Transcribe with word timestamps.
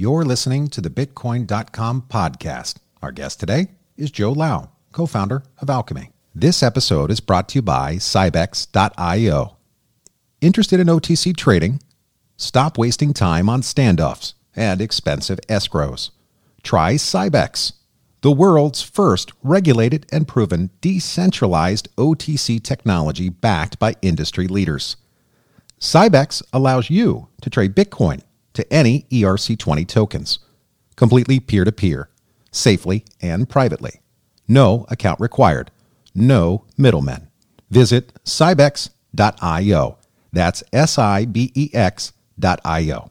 You're 0.00 0.24
listening 0.24 0.68
to 0.68 0.80
the 0.80 0.88
Bitcoin.com 0.88 2.06
podcast. 2.08 2.76
Our 3.02 3.12
guest 3.12 3.38
today 3.38 3.72
is 3.98 4.10
Joe 4.10 4.32
Lau, 4.32 4.70
co 4.92 5.04
founder 5.04 5.42
of 5.58 5.68
Alchemy. 5.68 6.08
This 6.34 6.62
episode 6.62 7.10
is 7.10 7.20
brought 7.20 7.50
to 7.50 7.56
you 7.56 7.60
by 7.60 7.96
Sibex.io. 7.96 9.58
Interested 10.40 10.80
in 10.80 10.86
OTC 10.86 11.36
trading? 11.36 11.82
Stop 12.38 12.78
wasting 12.78 13.12
time 13.12 13.50
on 13.50 13.60
standoffs 13.60 14.32
and 14.56 14.80
expensive 14.80 15.38
escrows. 15.50 16.12
Try 16.62 16.94
Sibex, 16.94 17.74
the 18.22 18.32
world's 18.32 18.80
first 18.80 19.32
regulated 19.42 20.06
and 20.10 20.26
proven 20.26 20.70
decentralized 20.80 21.94
OTC 21.96 22.62
technology 22.62 23.28
backed 23.28 23.78
by 23.78 23.96
industry 24.00 24.48
leaders. 24.48 24.96
Sibex 25.78 26.42
allows 26.54 26.88
you 26.88 27.28
to 27.42 27.50
trade 27.50 27.74
Bitcoin 27.74 28.22
to 28.60 28.72
any 28.72 29.06
ERC20 29.10 29.88
tokens, 29.88 30.38
completely 30.96 31.40
peer 31.40 31.64
to 31.64 31.72
peer, 31.72 32.10
safely 32.50 33.04
and 33.20 33.48
privately. 33.48 34.00
No 34.46 34.84
account 34.88 35.20
required, 35.20 35.70
no 36.14 36.64
middlemen. 36.76 37.28
Visit 37.70 38.12
Sibex.io. 38.24 39.98
That's 40.32 40.62
S 40.72 40.98
I 40.98 41.24
B 41.24 41.52
E 41.54 41.70
X.io. 41.72 43.10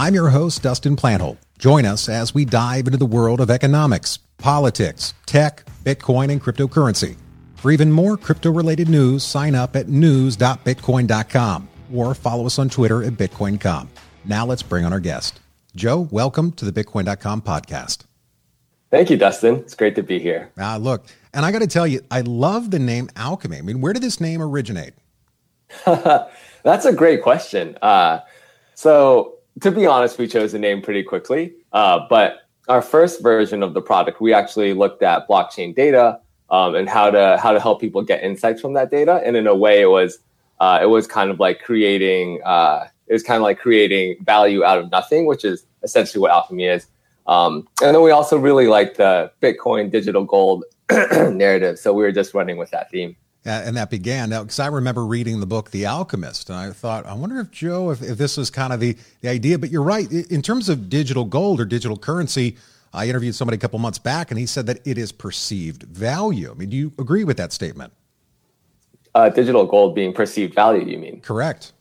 I'm 0.00 0.14
your 0.14 0.28
host, 0.28 0.62
Dustin 0.62 0.94
Plantholt. 0.94 1.38
Join 1.58 1.84
us 1.84 2.08
as 2.08 2.32
we 2.32 2.44
dive 2.44 2.86
into 2.86 2.98
the 2.98 3.06
world 3.06 3.40
of 3.40 3.50
economics, 3.50 4.18
politics, 4.36 5.14
tech, 5.26 5.64
Bitcoin, 5.82 6.30
and 6.30 6.40
cryptocurrency. 6.40 7.16
For 7.56 7.72
even 7.72 7.90
more 7.90 8.16
crypto 8.16 8.52
related 8.52 8.88
news, 8.88 9.24
sign 9.24 9.56
up 9.56 9.74
at 9.74 9.88
news.bitcoin.com 9.88 11.68
or 11.94 12.14
follow 12.14 12.46
us 12.46 12.58
on 12.58 12.68
Twitter 12.68 13.02
at 13.02 13.14
Bitcoin.com. 13.14 13.88
Now 14.24 14.46
let's 14.46 14.62
bring 14.62 14.84
on 14.84 14.92
our 14.92 15.00
guest. 15.00 15.40
Joe, 15.74 16.08
welcome 16.10 16.52
to 16.52 16.64
the 16.64 16.72
Bitcoin.com 16.72 17.42
podcast. 17.42 18.04
Thank 18.90 19.10
you, 19.10 19.16
Dustin. 19.16 19.56
It's 19.56 19.74
great 19.74 19.94
to 19.96 20.02
be 20.02 20.18
here. 20.18 20.50
Ah, 20.58 20.76
look, 20.80 21.06
and 21.34 21.44
I 21.44 21.52
got 21.52 21.60
to 21.60 21.66
tell 21.66 21.86
you, 21.86 22.00
I 22.10 22.22
love 22.22 22.70
the 22.70 22.78
name 22.78 23.10
Alchemy. 23.16 23.58
I 23.58 23.60
mean, 23.60 23.80
where 23.80 23.92
did 23.92 24.02
this 24.02 24.20
name 24.20 24.40
originate? 24.40 24.94
That's 25.84 26.86
a 26.86 26.92
great 26.92 27.22
question. 27.22 27.76
Uh, 27.82 28.20
so, 28.74 29.34
to 29.60 29.70
be 29.70 29.86
honest, 29.86 30.18
we 30.18 30.26
chose 30.26 30.52
the 30.52 30.58
name 30.58 30.80
pretty 30.80 31.02
quickly. 31.02 31.52
Uh, 31.72 32.00
but 32.08 32.48
our 32.68 32.80
first 32.80 33.22
version 33.22 33.62
of 33.62 33.74
the 33.74 33.82
product, 33.82 34.20
we 34.20 34.32
actually 34.32 34.72
looked 34.72 35.02
at 35.02 35.28
blockchain 35.28 35.74
data 35.74 36.20
um, 36.50 36.74
and 36.74 36.88
how 36.88 37.10
to 37.10 37.38
how 37.42 37.52
to 37.52 37.60
help 37.60 37.80
people 37.80 38.02
get 38.02 38.22
insights 38.22 38.60
from 38.60 38.72
that 38.74 38.90
data. 38.90 39.20
And 39.24 39.36
in 39.36 39.46
a 39.46 39.54
way, 39.54 39.82
it 39.82 39.90
was 39.90 40.18
uh, 40.60 40.78
it 40.82 40.86
was 40.86 41.06
kind 41.06 41.30
of 41.30 41.38
like 41.38 41.60
creating 41.62 42.40
uh, 42.44 42.86
it 43.08 43.12
was 43.12 43.22
kind 43.22 43.36
of 43.36 43.42
like 43.42 43.58
creating 43.58 44.16
value 44.22 44.64
out 44.64 44.78
of 44.78 44.90
nothing, 44.90 45.26
which 45.26 45.44
is 45.44 45.66
essentially 45.82 46.20
what 46.20 46.30
alchemy 46.30 46.66
is. 46.66 46.86
Um, 47.26 47.68
and 47.82 47.94
then 47.94 48.02
we 48.02 48.10
also 48.10 48.38
really 48.38 48.66
like 48.66 48.96
the 48.96 49.30
Bitcoin 49.42 49.90
digital 49.90 50.24
gold 50.24 50.64
narrative, 50.90 51.78
so 51.78 51.92
we 51.92 52.02
were 52.02 52.12
just 52.12 52.34
running 52.34 52.56
with 52.56 52.70
that 52.70 52.90
theme. 52.90 53.16
and 53.44 53.76
that 53.76 53.88
began 53.88 54.30
now 54.30 54.42
because 54.42 54.58
I 54.58 54.66
remember 54.66 55.06
reading 55.06 55.40
the 55.40 55.46
book 55.46 55.70
The 55.70 55.86
Alchemist, 55.86 56.50
and 56.50 56.58
I 56.58 56.70
thought, 56.72 57.06
I 57.06 57.14
wonder 57.14 57.38
if 57.40 57.50
Joe, 57.50 57.90
if, 57.90 58.02
if 58.02 58.18
this 58.18 58.36
was 58.36 58.50
kind 58.50 58.72
of 58.72 58.80
the 58.80 58.96
the 59.20 59.28
idea. 59.28 59.58
But 59.58 59.70
you're 59.70 59.82
right 59.82 60.10
in 60.10 60.42
terms 60.42 60.68
of 60.68 60.88
digital 60.88 61.24
gold 61.24 61.60
or 61.60 61.64
digital 61.64 61.96
currency. 61.96 62.56
I 62.90 63.06
interviewed 63.06 63.34
somebody 63.34 63.56
a 63.56 63.60
couple 63.60 63.78
months 63.78 63.98
back, 63.98 64.30
and 64.30 64.40
he 64.40 64.46
said 64.46 64.66
that 64.66 64.86
it 64.86 64.96
is 64.96 65.12
perceived 65.12 65.82
value. 65.82 66.50
I 66.50 66.54
mean, 66.54 66.70
do 66.70 66.76
you 66.76 66.92
agree 66.98 67.22
with 67.22 67.36
that 67.36 67.52
statement? 67.52 67.92
Uh, 69.18 69.28
digital 69.28 69.66
gold 69.66 69.96
being 69.96 70.12
perceived 70.12 70.54
value, 70.54 70.84
you 70.86 70.96
mean? 70.96 71.20
Correct. 71.22 71.72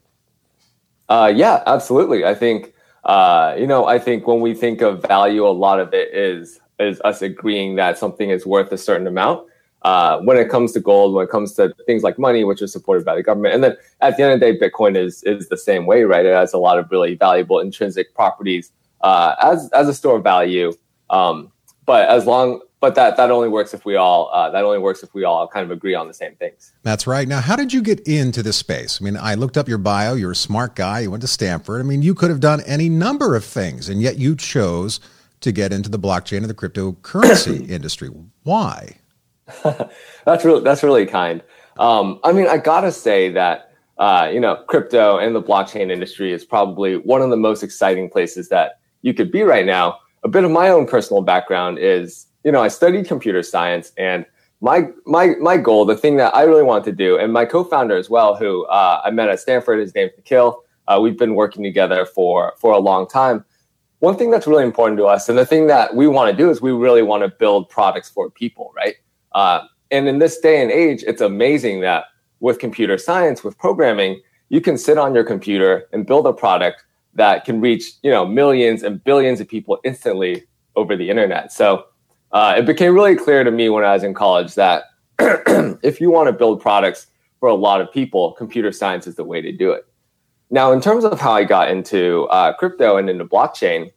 Uh, 1.08 1.32
yeah, 1.36 1.62
absolutely. 1.68 2.26
I 2.26 2.34
think 2.34 2.74
uh, 3.06 3.56
you 3.58 3.68
know, 3.68 3.86
I 3.86 4.00
think 4.00 4.26
when 4.26 4.42
we 4.42 4.56
think 4.56 4.82
of 4.82 5.04
value, 5.04 5.48
a 5.48 5.56
lot 5.66 5.80
of 5.80 5.94
it 5.94 6.14
is 6.14 6.60
is 6.80 7.00
us 7.02 7.22
agreeing 7.22 7.76
that 7.76 8.00
something 8.00 8.32
is 8.32 8.48
worth 8.48 8.72
a 8.72 8.78
certain 8.78 9.06
amount. 9.06 9.48
Uh, 9.84 10.20
when 10.22 10.36
it 10.36 10.50
comes 10.50 10.72
to 10.72 10.80
gold, 10.80 11.14
when 11.14 11.26
it 11.26 11.30
comes 11.30 11.54
to 11.54 11.76
things 11.86 12.02
like 12.02 12.18
money, 12.18 12.44
which 12.44 12.60
is 12.64 12.72
supported 12.72 13.06
by 13.06 13.14
the 13.14 13.22
government, 13.22 13.54
and 13.54 13.64
then 13.64 13.78
at 14.02 14.18
the 14.18 14.24
end 14.24 14.34
of 14.34 14.40
the 14.40 14.46
day, 14.52 14.58
Bitcoin 14.58 14.98
is 14.98 15.22
is 15.24 15.48
the 15.48 15.58
same 15.58 15.86
way, 15.86 16.06
right? 16.06 16.26
It 16.26 16.34
has 16.34 16.54
a 16.54 16.58
lot 16.58 16.80
of 16.80 16.90
really 16.90 17.14
valuable 17.14 17.60
intrinsic 17.60 18.16
properties 18.16 18.72
uh, 19.02 19.36
as 19.44 19.70
as 19.74 19.88
a 19.88 19.94
store 19.94 20.18
of 20.18 20.24
value. 20.24 20.74
Um, 21.12 21.52
but 21.86 22.10
as 22.10 22.26
long 22.26 22.62
but 22.80 22.96
that 22.96 23.18
that 23.18 23.32
only 23.32 23.50
works 23.50 23.74
if 23.74 23.86
we 23.86 23.96
all 23.96 24.30
uh, 24.34 24.50
that 24.52 24.64
only 24.64 24.80
works 24.80 25.04
if 25.04 25.14
we 25.14 25.24
all 25.24 25.48
kind 25.48 25.64
of 25.64 25.72
agree 25.72 25.96
on 25.96 26.08
the 26.08 26.14
same 26.14 26.36
things. 26.36 26.74
That's 26.84 27.08
right. 27.08 27.28
Now, 27.28 27.42
how 27.42 27.56
did 27.56 27.74
you 27.74 27.82
get 27.82 28.00
into 28.02 28.44
this 28.44 28.58
space? 28.58 29.02
I 29.02 29.06
mean, 29.06 29.18
I 29.18 29.36
looked 29.36 29.58
up 29.58 29.68
your 29.68 29.78
bio. 29.78 30.14
You're 30.14 30.32
a 30.32 30.36
smart 30.36 30.76
guy. 30.76 31.02
You 31.02 31.12
went 31.12 31.22
to 31.22 31.28
Stanford. 31.28 31.82
I 31.82 31.84
mean, 31.84 32.02
you 32.02 32.14
could 32.14 32.30
have 32.30 32.40
done 32.40 32.62
any 32.62 32.90
number 32.90 33.36
of 33.36 33.44
things, 33.44 33.90
and 33.90 34.02
yet 34.02 34.18
you 34.18 34.36
chose 34.36 35.00
to 35.42 35.52
get 35.52 35.72
into 35.72 35.90
the 35.90 36.00
blockchain 36.00 36.38
and 36.38 36.50
the 36.50 36.54
cryptocurrency 36.54 37.70
industry. 37.70 38.10
Why? 38.44 38.98
that's 40.26 40.44
really 40.46 40.62
that's 40.62 40.84
really 40.84 41.06
kind. 41.06 41.44
Um, 41.80 42.20
I 42.24 42.32
mean, 42.32 42.48
I 42.48 42.58
gotta 42.58 42.92
say 42.92 43.30
that 43.30 43.68
uh, 43.98 44.30
you 44.32 44.40
know, 44.40 44.56
crypto 44.68 45.18
and 45.18 45.36
the 45.36 45.42
blockchain 45.42 45.92
industry 45.92 46.32
is 46.32 46.46
probably 46.46 46.98
one 46.98 47.22
of 47.22 47.30
the 47.30 47.38
most 47.38 47.64
exciting 47.64 48.10
places 48.10 48.50
that 48.50 48.80
you 49.02 49.14
could 49.14 49.32
be 49.32 49.42
right 49.42 49.66
now. 49.66 49.98
A 50.24 50.28
bit 50.28 50.44
of 50.44 50.52
my 50.52 50.70
own 50.70 50.86
personal 50.86 51.22
background 51.24 51.80
is 51.80 52.27
you 52.48 52.54
know, 52.54 52.64
I 52.64 52.70
studied 52.70 53.10
computer 53.10 53.44
science 53.44 53.92
and 53.98 54.26
my 54.62 54.88
my 55.06 55.36
my 55.42 55.58
goal, 55.58 55.84
the 55.84 55.98
thing 55.98 56.16
that 56.16 56.34
I 56.34 56.44
really 56.44 56.64
wanted 56.64 56.86
to 56.86 56.94
do, 56.94 57.18
and 57.18 57.34
my 57.34 57.44
co-founder 57.44 57.98
as 57.98 58.10
well, 58.10 58.38
who 58.38 58.66
uh, 58.68 59.02
I 59.04 59.12
met 59.12 59.28
at 59.28 59.42
Stanford, 59.42 59.82
his 59.82 59.94
name's 59.94 60.14
Nikhil. 60.16 60.64
Uh, 60.88 60.98
we've 61.02 61.18
been 61.18 61.36
working 61.36 61.62
together 61.62 62.06
for 62.06 62.54
for 62.58 62.72
a 62.72 62.78
long 62.78 63.06
time. 63.06 63.44
One 64.00 64.16
thing 64.16 64.32
that's 64.32 64.48
really 64.48 64.64
important 64.64 64.98
to 65.00 65.08
us, 65.08 65.28
and 65.28 65.38
the 65.38 65.46
thing 65.46 65.68
that 65.68 65.94
we 65.94 66.08
want 66.08 66.32
to 66.32 66.38
do, 66.38 66.50
is 66.50 66.62
we 66.62 66.72
really 66.72 67.02
want 67.02 67.22
to 67.24 67.28
build 67.28 67.68
products 67.68 68.10
for 68.10 68.32
people, 68.32 68.72
right? 68.74 68.96
Uh, 69.34 69.66
and 69.92 70.08
in 70.08 70.20
this 70.20 70.40
day 70.40 70.62
and 70.62 70.72
age, 70.72 71.04
it's 71.06 71.20
amazing 71.20 71.82
that 71.82 72.06
with 72.40 72.60
computer 72.60 72.98
science, 72.98 73.44
with 73.44 73.58
programming, 73.58 74.22
you 74.48 74.62
can 74.62 74.78
sit 74.78 74.98
on 74.98 75.14
your 75.14 75.26
computer 75.26 75.90
and 75.92 76.08
build 76.08 76.26
a 76.26 76.32
product 76.32 76.86
that 77.14 77.44
can 77.44 77.60
reach 77.60 77.92
you 78.04 78.10
know 78.10 78.26
millions 78.26 78.84
and 78.84 79.04
billions 79.04 79.42
of 79.42 79.50
people 79.50 79.80
instantly 79.84 80.46
over 80.78 80.96
the 80.96 81.10
internet. 81.10 81.52
So 81.52 81.88
uh, 82.32 82.56
it 82.58 82.66
became 82.66 82.94
really 82.94 83.16
clear 83.16 83.44
to 83.44 83.52
me 83.52 83.70
when 83.70 83.84
I 83.84 83.94
was 83.94 84.04
in 84.04 84.14
college 84.14 84.56
that 84.56 84.86
if 85.20 86.02
you 86.02 86.12
want 86.12 86.28
to 86.28 86.34
build 86.34 86.62
products 86.62 87.08
for 87.40 87.50
a 87.50 87.56
lot 87.56 87.82
of 87.82 87.92
people, 87.92 88.34
computer 88.34 88.72
science 88.72 89.08
is 89.08 89.16
the 89.16 89.24
way 89.24 89.42
to 89.42 89.52
do 89.52 89.72
it. 89.72 89.86
Now, 90.50 90.72
in 90.72 90.82
terms 90.82 91.04
of 91.04 91.20
how 91.20 91.34
I 91.34 91.44
got 91.44 91.70
into 91.70 92.24
uh, 92.26 92.54
crypto 92.54 92.98
and 92.98 93.10
into 93.10 93.26
blockchain, 93.26 93.92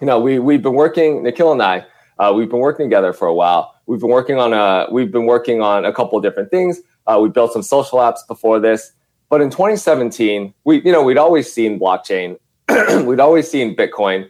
you 0.00 0.06
know, 0.06 0.20
we 0.20 0.38
we've 0.38 0.62
been 0.62 0.74
working, 0.74 1.22
Nikhil 1.22 1.52
and 1.52 1.62
I, 1.62 1.84
uh, 2.18 2.32
we've 2.34 2.48
been 2.48 2.60
working 2.60 2.86
together 2.86 3.12
for 3.12 3.26
a 3.26 3.34
while. 3.34 3.74
We've 3.86 4.00
been 4.00 4.10
working 4.10 4.38
on 4.38 4.52
a 4.52 4.86
we've 4.90 5.10
been 5.10 5.26
working 5.26 5.60
on 5.60 5.84
a 5.84 5.92
couple 5.92 6.16
of 6.16 6.24
different 6.24 6.50
things. 6.50 6.80
Uh, 7.06 7.18
we 7.20 7.28
built 7.28 7.52
some 7.52 7.62
social 7.62 7.98
apps 7.98 8.26
before 8.28 8.60
this, 8.60 8.92
but 9.28 9.40
in 9.40 9.50
2017, 9.50 10.54
we 10.64 10.80
you 10.82 10.92
know 10.92 11.02
we'd 11.02 11.18
always 11.18 11.52
seen 11.52 11.78
blockchain, 11.78 12.38
we'd 13.06 13.20
always 13.20 13.50
seen 13.50 13.74
Bitcoin. 13.74 14.28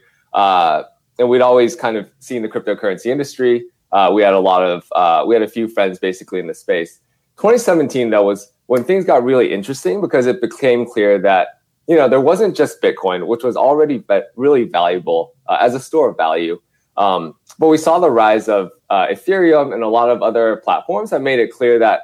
And 1.20 1.28
we'd 1.28 1.42
always 1.42 1.76
kind 1.76 1.98
of 1.98 2.08
seen 2.18 2.40
the 2.40 2.48
cryptocurrency 2.48 3.06
industry. 3.06 3.66
Uh, 3.92 4.10
we 4.12 4.22
had 4.22 4.32
a 4.32 4.40
lot 4.40 4.62
of 4.62 4.86
uh, 4.92 5.22
we 5.26 5.34
had 5.34 5.42
a 5.42 5.48
few 5.48 5.68
friends 5.68 5.98
basically 5.98 6.40
in 6.40 6.46
the 6.46 6.54
space. 6.54 6.98
2017 7.36 8.08
that 8.10 8.24
was 8.24 8.50
when 8.66 8.84
things 8.84 9.04
got 9.04 9.22
really 9.22 9.52
interesting 9.52 10.00
because 10.00 10.26
it 10.26 10.40
became 10.40 10.86
clear 10.86 11.18
that 11.18 11.48
you 11.88 11.94
know 11.94 12.08
there 12.08 12.22
wasn't 12.22 12.56
just 12.56 12.80
Bitcoin, 12.80 13.26
which 13.26 13.44
was 13.44 13.54
already 13.54 14.02
really 14.34 14.64
valuable 14.64 15.34
uh, 15.46 15.58
as 15.60 15.74
a 15.74 15.80
store 15.80 16.08
of 16.08 16.16
value, 16.16 16.58
um, 16.96 17.34
but 17.58 17.68
we 17.68 17.76
saw 17.76 17.98
the 17.98 18.10
rise 18.10 18.48
of 18.48 18.70
uh, 18.88 19.06
Ethereum 19.08 19.74
and 19.74 19.82
a 19.82 19.88
lot 19.88 20.08
of 20.08 20.22
other 20.22 20.56
platforms 20.64 21.10
that 21.10 21.20
made 21.20 21.38
it 21.38 21.50
clear 21.50 21.78
that 21.78 22.02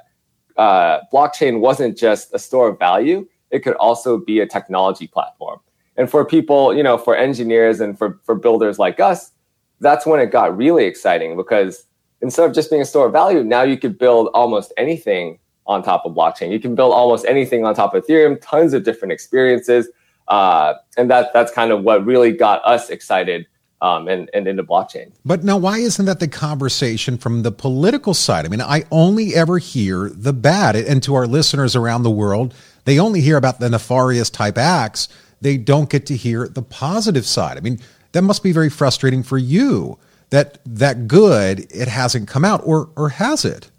uh, 0.59 1.01
blockchain 1.11 1.61
wasn't 1.61 1.97
just 1.97 2.35
a 2.35 2.39
store 2.39 2.69
of 2.69 2.79
value; 2.79 3.27
it 3.51 3.61
could 3.61 3.77
also 3.77 4.19
be 4.19 4.41
a 4.41 4.47
technology 4.47 5.07
platform. 5.07 5.61
And 5.97 6.11
for 6.11 6.25
people, 6.25 6.75
you 6.75 6.83
know, 6.83 6.99
for 6.99 7.17
engineers 7.17 7.81
and 7.81 7.97
for, 7.97 8.19
for 8.25 8.35
builders 8.35 8.79
like 8.79 9.01
us, 9.01 9.33
that's 9.81 10.07
when 10.07 10.21
it 10.21 10.31
got 10.31 10.57
really 10.57 10.85
exciting 10.85 11.37
because 11.37 11.85
instead 12.21 12.49
of 12.49 12.55
just 12.55 12.71
being 12.71 12.83
a 12.83 12.87
store 12.87 13.07
of 13.07 13.13
value, 13.13 13.43
now 13.43 13.63
you 13.63 13.77
could 13.77 13.99
build 13.99 14.29
almost 14.35 14.73
anything 14.77 15.39
on 15.67 15.83
top 15.83 16.05
of 16.05 16.13
blockchain. 16.15 16.53
You 16.53 16.61
can 16.61 16.75
build 16.75 16.93
almost 16.93 17.25
anything 17.27 17.65
on 17.65 17.75
top 17.75 17.95
of 17.95 18.05
Ethereum, 18.05 18.39
tons 18.41 18.73
of 18.73 18.85
different 18.85 19.13
experiences. 19.13 19.89
Uh, 20.29 20.75
and 20.97 21.11
that 21.11 21.33
that's 21.33 21.53
kind 21.53 21.73
of 21.73 21.83
what 21.83 22.05
really 22.05 22.33
got 22.33 22.61
us 22.65 22.91
excited 22.91 23.47
um, 23.81 24.09
and, 24.09 24.31
and 24.33 24.49
into 24.49 24.65
blockchain. 24.65 25.13
But 25.25 25.45
now, 25.45 25.57
why 25.57 25.79
isn't 25.79 26.05
that 26.07 26.21
the 26.21 26.29
conversation 26.29 27.19
from 27.19 27.43
the 27.43 27.53
political 27.53 28.15
side? 28.15 28.45
I 28.45 28.49
mean, 28.49 28.61
I 28.61 28.85
only 28.91 29.35
ever 29.35 29.59
hear 29.59 30.09
the 30.09 30.33
bad, 30.33 30.75
and 30.77 31.03
to 31.05 31.15
our 31.15 31.27
listeners 31.27 31.77
around 31.77 32.03
the 32.03 32.11
world, 32.11 32.55
they 32.85 32.99
only 32.99 33.21
hear 33.21 33.37
about 33.37 33.61
the 33.61 33.69
nefarious 33.69 34.31
type 34.31 34.59
acts 34.59 35.09
they 35.41 35.57
don't 35.57 35.91
get 35.91 36.07
to 36.07 36.17
hear 36.17 36.49
the 36.49 36.63
positive 36.63 37.27
side. 37.27 37.57
I 37.57 37.61
mean, 37.61 37.79
that 38.13 38.23
must 38.23 38.43
be 38.43 38.53
very 38.53 38.71
frustrating 38.71 39.23
for 39.23 39.39
you 39.39 39.99
that 40.31 40.59
that 40.65 41.07
good 41.07 41.67
it 41.71 41.89
hasn't 41.89 42.29
come 42.29 42.45
out 42.45 42.63
or 42.65 42.91
or 42.97 43.11
has 43.11 43.45
it? 43.45 43.71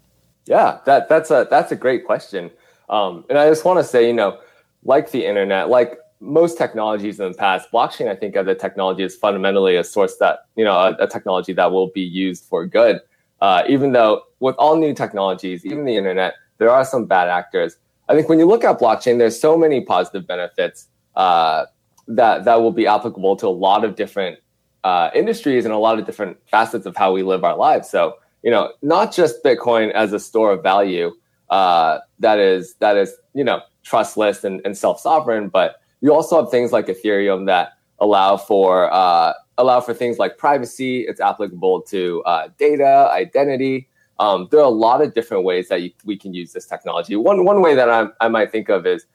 Yeah, 0.46 0.78
that 0.86 1.08
that's 1.08 1.30
a 1.30 1.46
that's 1.50 1.72
a 1.72 1.76
great 1.76 2.06
question. 2.06 2.50
Um, 2.88 3.24
and 3.28 3.38
I 3.38 3.48
just 3.48 3.64
want 3.64 3.78
to 3.78 3.84
say, 3.84 4.06
you 4.06 4.14
know, 4.14 4.38
like 4.82 5.10
the 5.10 5.26
internet, 5.26 5.68
like 5.68 5.98
most 6.20 6.56
technologies 6.56 7.20
in 7.20 7.32
the 7.32 7.36
past, 7.36 7.70
blockchain, 7.70 8.08
I 8.08 8.16
think, 8.16 8.34
as 8.34 8.46
a 8.46 8.54
technology 8.54 9.02
is 9.02 9.14
fundamentally 9.14 9.76
a 9.76 9.84
source 9.84 10.16
that, 10.16 10.46
you 10.56 10.64
know, 10.64 10.72
a, 10.72 10.96
a 11.00 11.06
technology 11.06 11.52
that 11.52 11.70
will 11.70 11.88
be 11.88 12.00
used 12.00 12.44
for 12.44 12.66
good. 12.66 13.00
Uh, 13.40 13.62
even 13.68 13.92
though 13.92 14.22
with 14.40 14.56
all 14.56 14.76
new 14.76 14.94
technologies, 14.94 15.64
even 15.64 15.84
the 15.84 15.96
internet, 15.96 16.34
there 16.56 16.70
are 16.70 16.84
some 16.84 17.04
bad 17.04 17.28
actors. 17.28 17.76
I 18.08 18.14
think 18.14 18.28
when 18.28 18.38
you 18.38 18.46
look 18.46 18.64
at 18.64 18.80
blockchain, 18.80 19.18
there's 19.18 19.38
so 19.38 19.56
many 19.56 19.82
positive 19.82 20.26
benefits 20.26 20.88
uh, 21.18 21.66
that 22.06 22.44
that 22.44 22.62
will 22.62 22.72
be 22.72 22.86
applicable 22.86 23.36
to 23.36 23.46
a 23.46 23.50
lot 23.50 23.84
of 23.84 23.94
different 23.94 24.38
uh, 24.84 25.10
industries 25.14 25.66
and 25.66 25.74
a 25.74 25.78
lot 25.78 25.98
of 25.98 26.06
different 26.06 26.38
facets 26.50 26.86
of 26.86 26.96
how 26.96 27.12
we 27.12 27.22
live 27.22 27.44
our 27.44 27.56
lives. 27.56 27.90
So, 27.90 28.14
you 28.42 28.50
know, 28.50 28.72
not 28.80 29.12
just 29.12 29.44
Bitcoin 29.44 29.90
as 29.92 30.14
a 30.14 30.20
store 30.20 30.52
of 30.52 30.62
value 30.62 31.12
uh, 31.50 31.98
that 32.18 32.38
is 32.38 32.74
that 32.74 32.96
is 32.96 33.14
you 33.34 33.44
know 33.44 33.60
trustless 33.82 34.44
and, 34.44 34.60
and 34.64 34.76
self 34.76 35.00
sovereign, 35.00 35.48
but 35.48 35.80
you 36.00 36.12
also 36.12 36.40
have 36.40 36.50
things 36.50 36.72
like 36.72 36.86
Ethereum 36.86 37.46
that 37.46 37.72
allow 38.00 38.36
for 38.36 38.92
uh, 38.92 39.32
allow 39.56 39.80
for 39.80 39.94
things 39.94 40.18
like 40.18 40.38
privacy. 40.38 41.02
It's 41.02 41.20
applicable 41.20 41.82
to 41.82 42.22
uh, 42.24 42.48
data, 42.58 43.08
identity. 43.12 43.88
Um, 44.18 44.48
there 44.50 44.60
are 44.60 44.64
a 44.64 44.68
lot 44.68 45.00
of 45.00 45.14
different 45.14 45.44
ways 45.44 45.68
that 45.68 45.80
you, 45.80 45.92
we 46.04 46.16
can 46.16 46.34
use 46.34 46.52
this 46.52 46.66
technology. 46.66 47.16
One 47.16 47.44
one 47.44 47.62
way 47.62 47.74
that 47.74 47.88
I, 47.88 48.08
I 48.20 48.28
might 48.28 48.52
think 48.52 48.68
of 48.68 48.86
is, 48.86 49.06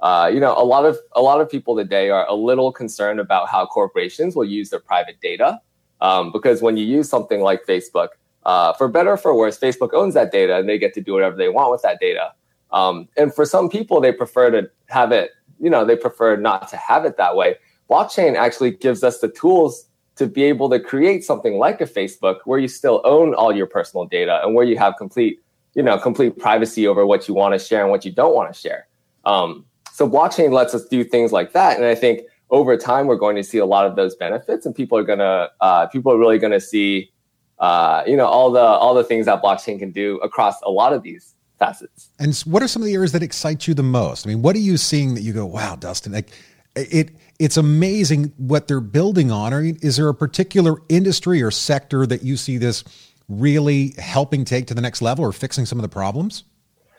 uh, 0.00 0.30
you 0.32 0.40
know, 0.40 0.54
a 0.56 0.64
lot 0.64 0.84
of 0.84 0.96
a 1.12 1.22
lot 1.22 1.40
of 1.40 1.50
people 1.50 1.76
today 1.76 2.10
are 2.10 2.26
a 2.26 2.34
little 2.34 2.72
concerned 2.72 3.20
about 3.20 3.48
how 3.48 3.66
corporations 3.66 4.36
will 4.36 4.44
use 4.44 4.70
their 4.70 4.80
private 4.80 5.20
data, 5.20 5.60
um, 6.00 6.32
because 6.32 6.62
when 6.62 6.76
you 6.76 6.84
use 6.84 7.08
something 7.08 7.40
like 7.40 7.66
Facebook, 7.66 8.08
uh, 8.44 8.72
for 8.74 8.88
better 8.88 9.10
or 9.10 9.16
for 9.16 9.34
worse, 9.34 9.58
Facebook 9.58 9.92
owns 9.92 10.14
that 10.14 10.32
data 10.32 10.56
and 10.56 10.68
they 10.68 10.78
get 10.78 10.94
to 10.94 11.00
do 11.00 11.12
whatever 11.12 11.36
they 11.36 11.48
want 11.48 11.70
with 11.70 11.82
that 11.82 11.98
data. 12.00 12.32
Um, 12.70 13.08
and 13.16 13.34
for 13.34 13.44
some 13.44 13.68
people, 13.68 14.00
they 14.00 14.12
prefer 14.12 14.50
to 14.50 14.70
have 14.88 15.10
it 15.12 15.32
you 15.60 15.70
know 15.70 15.84
they 15.84 15.96
prefer 15.96 16.36
not 16.36 16.68
to 16.68 16.76
have 16.76 17.04
it 17.04 17.16
that 17.16 17.36
way. 17.36 17.56
Blockchain 17.90 18.36
actually 18.36 18.72
gives 18.72 19.02
us 19.02 19.18
the 19.18 19.28
tools 19.28 19.86
to 20.16 20.26
be 20.26 20.42
able 20.44 20.68
to 20.70 20.80
create 20.80 21.24
something 21.24 21.58
like 21.58 21.80
a 21.80 21.86
facebook 21.86 22.38
where 22.44 22.58
you 22.58 22.66
still 22.66 23.00
own 23.04 23.34
all 23.34 23.54
your 23.54 23.66
personal 23.66 24.04
data 24.04 24.40
and 24.42 24.52
where 24.54 24.64
you 24.64 24.76
have 24.76 24.94
complete 24.98 25.40
you 25.74 25.82
know 25.82 25.98
complete 25.98 26.38
privacy 26.38 26.86
over 26.86 27.06
what 27.06 27.28
you 27.28 27.34
want 27.34 27.54
to 27.54 27.58
share 27.58 27.82
and 27.82 27.90
what 27.90 28.04
you 28.04 28.12
don't 28.12 28.34
want 28.34 28.52
to 28.52 28.58
share. 28.58 28.86
Um, 29.24 29.64
so 29.98 30.08
blockchain 30.08 30.52
lets 30.52 30.74
us 30.74 30.84
do 30.84 31.02
things 31.02 31.32
like 31.32 31.52
that 31.52 31.76
and 31.76 31.84
i 31.84 31.94
think 31.94 32.20
over 32.50 32.76
time 32.76 33.06
we're 33.06 33.16
going 33.16 33.36
to 33.36 33.42
see 33.42 33.58
a 33.58 33.66
lot 33.66 33.84
of 33.84 33.96
those 33.96 34.14
benefits 34.14 34.64
and 34.64 34.74
people 34.74 34.96
are 34.96 35.02
going 35.02 35.18
to 35.18 35.50
uh, 35.60 35.86
people 35.88 36.12
are 36.12 36.18
really 36.18 36.38
going 36.38 36.52
to 36.52 36.60
see 36.60 37.10
uh, 37.58 38.02
you 38.06 38.16
know 38.16 38.26
all 38.26 38.50
the 38.50 38.60
all 38.60 38.94
the 38.94 39.04
things 39.04 39.26
that 39.26 39.42
blockchain 39.42 39.78
can 39.78 39.90
do 39.90 40.16
across 40.18 40.54
a 40.62 40.70
lot 40.70 40.92
of 40.92 41.02
these 41.02 41.34
facets. 41.58 42.08
And 42.20 42.36
what 42.46 42.62
are 42.62 42.68
some 42.68 42.82
of 42.82 42.86
the 42.86 42.94
areas 42.94 43.12
that 43.12 43.22
excite 43.22 43.66
you 43.66 43.74
the 43.74 43.82
most? 43.82 44.26
I 44.26 44.30
mean, 44.30 44.42
what 44.42 44.54
are 44.54 44.60
you 44.60 44.76
seeing 44.76 45.14
that 45.14 45.22
you 45.22 45.32
go, 45.32 45.44
wow, 45.44 45.74
Dustin, 45.74 46.12
like 46.12 46.30
it, 46.76 47.10
it's 47.38 47.56
amazing 47.56 48.32
what 48.36 48.68
they're 48.68 48.80
building 48.80 49.30
on. 49.30 49.52
Or 49.52 49.62
is 49.62 49.96
there 49.96 50.08
a 50.08 50.14
particular 50.14 50.76
industry 50.88 51.42
or 51.42 51.50
sector 51.50 52.06
that 52.06 52.22
you 52.22 52.36
see 52.36 52.58
this 52.58 52.84
really 53.28 53.94
helping 53.98 54.44
take 54.44 54.68
to 54.68 54.74
the 54.74 54.80
next 54.80 55.02
level 55.02 55.24
or 55.24 55.32
fixing 55.32 55.66
some 55.66 55.78
of 55.78 55.82
the 55.82 55.88
problems? 55.88 56.44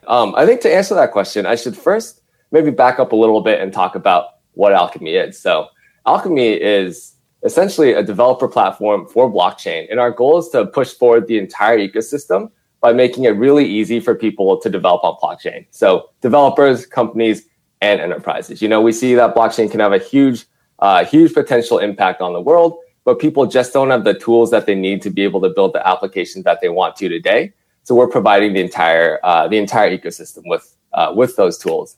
Um, 0.08 0.34
I 0.36 0.46
think 0.46 0.62
to 0.62 0.74
answer 0.74 0.96
that 0.96 1.12
question, 1.12 1.46
I 1.46 1.56
should 1.56 1.78
first 1.78 2.19
maybe 2.52 2.72
back 2.72 3.00
up 3.00 3.12
a 3.12 3.16
little 3.16 3.42
bit 3.42 3.60
and 3.62 3.72
talk 3.72 3.96
about 3.96 4.26
what 4.54 4.74
Alchemy 4.74 5.16
is. 5.16 5.40
So, 5.40 5.68
Alchemy 6.06 6.54
is 6.54 7.14
essentially 7.44 7.94
a 7.94 8.04
developer 8.04 8.48
platform 8.48 9.08
for 9.08 9.32
blockchain, 9.32 9.88
and 9.90 10.00
our 10.00 10.12
goal 10.12 10.38
is 10.40 10.50
to 10.50 10.66
push 10.66 10.94
forward 10.94 11.28
the 11.28 11.38
entire 11.38 11.78
ecosystem 11.78 12.52
by 12.82 12.94
making 12.94 13.26
it 13.26 13.30
really 13.30 13.66
easy 13.66 14.00
for 14.00 14.16
people 14.16 14.58
to 14.58 14.70
develop 14.70 15.04
on 15.04 15.16
blockchain. 15.22 15.66
So 15.70 16.10
developers, 16.22 16.86
companies, 16.86 17.46
and 17.82 18.00
enterprises. 18.02 18.62
You 18.62 18.68
know, 18.68 18.82
we 18.82 18.92
see 18.92 19.16
that 19.16 19.36
blockchain 19.36 19.70
can 19.72 19.80
have 19.80 19.94
a 19.94 20.00
huge, 20.00 20.46
uh, 20.80 21.06
huge 21.06 21.34
potential 21.34 21.80
impact 21.80 22.22
on 22.22 22.34
the 22.34 22.42
world, 22.42 22.78
but 23.06 23.20
people 23.20 23.46
just 23.46 23.74
don't 23.74 23.90
have 23.90 24.04
the 24.04 24.14
tools 24.14 24.52
that 24.52 24.66
they 24.66 24.76
need 24.76 25.02
to 25.02 25.10
be 25.10 25.24
able 25.24 25.42
to 25.42 25.50
build 25.50 25.74
the 25.74 25.88
applications 25.88 26.44
that 26.46 26.60
they 26.62 26.70
want 26.70 26.96
to 26.98 27.10
today. 27.10 27.54
So 27.84 27.96
we're 27.96 28.08
providing 28.08 28.54
the 28.54 28.62
entire 28.62 29.20
uh, 29.24 29.48
the 29.48 29.58
entire 29.58 29.98
ecosystem 29.98 30.42
with 30.46 30.76
uh, 30.94 31.14
with 31.16 31.36
those 31.38 31.58
tools. 31.58 31.98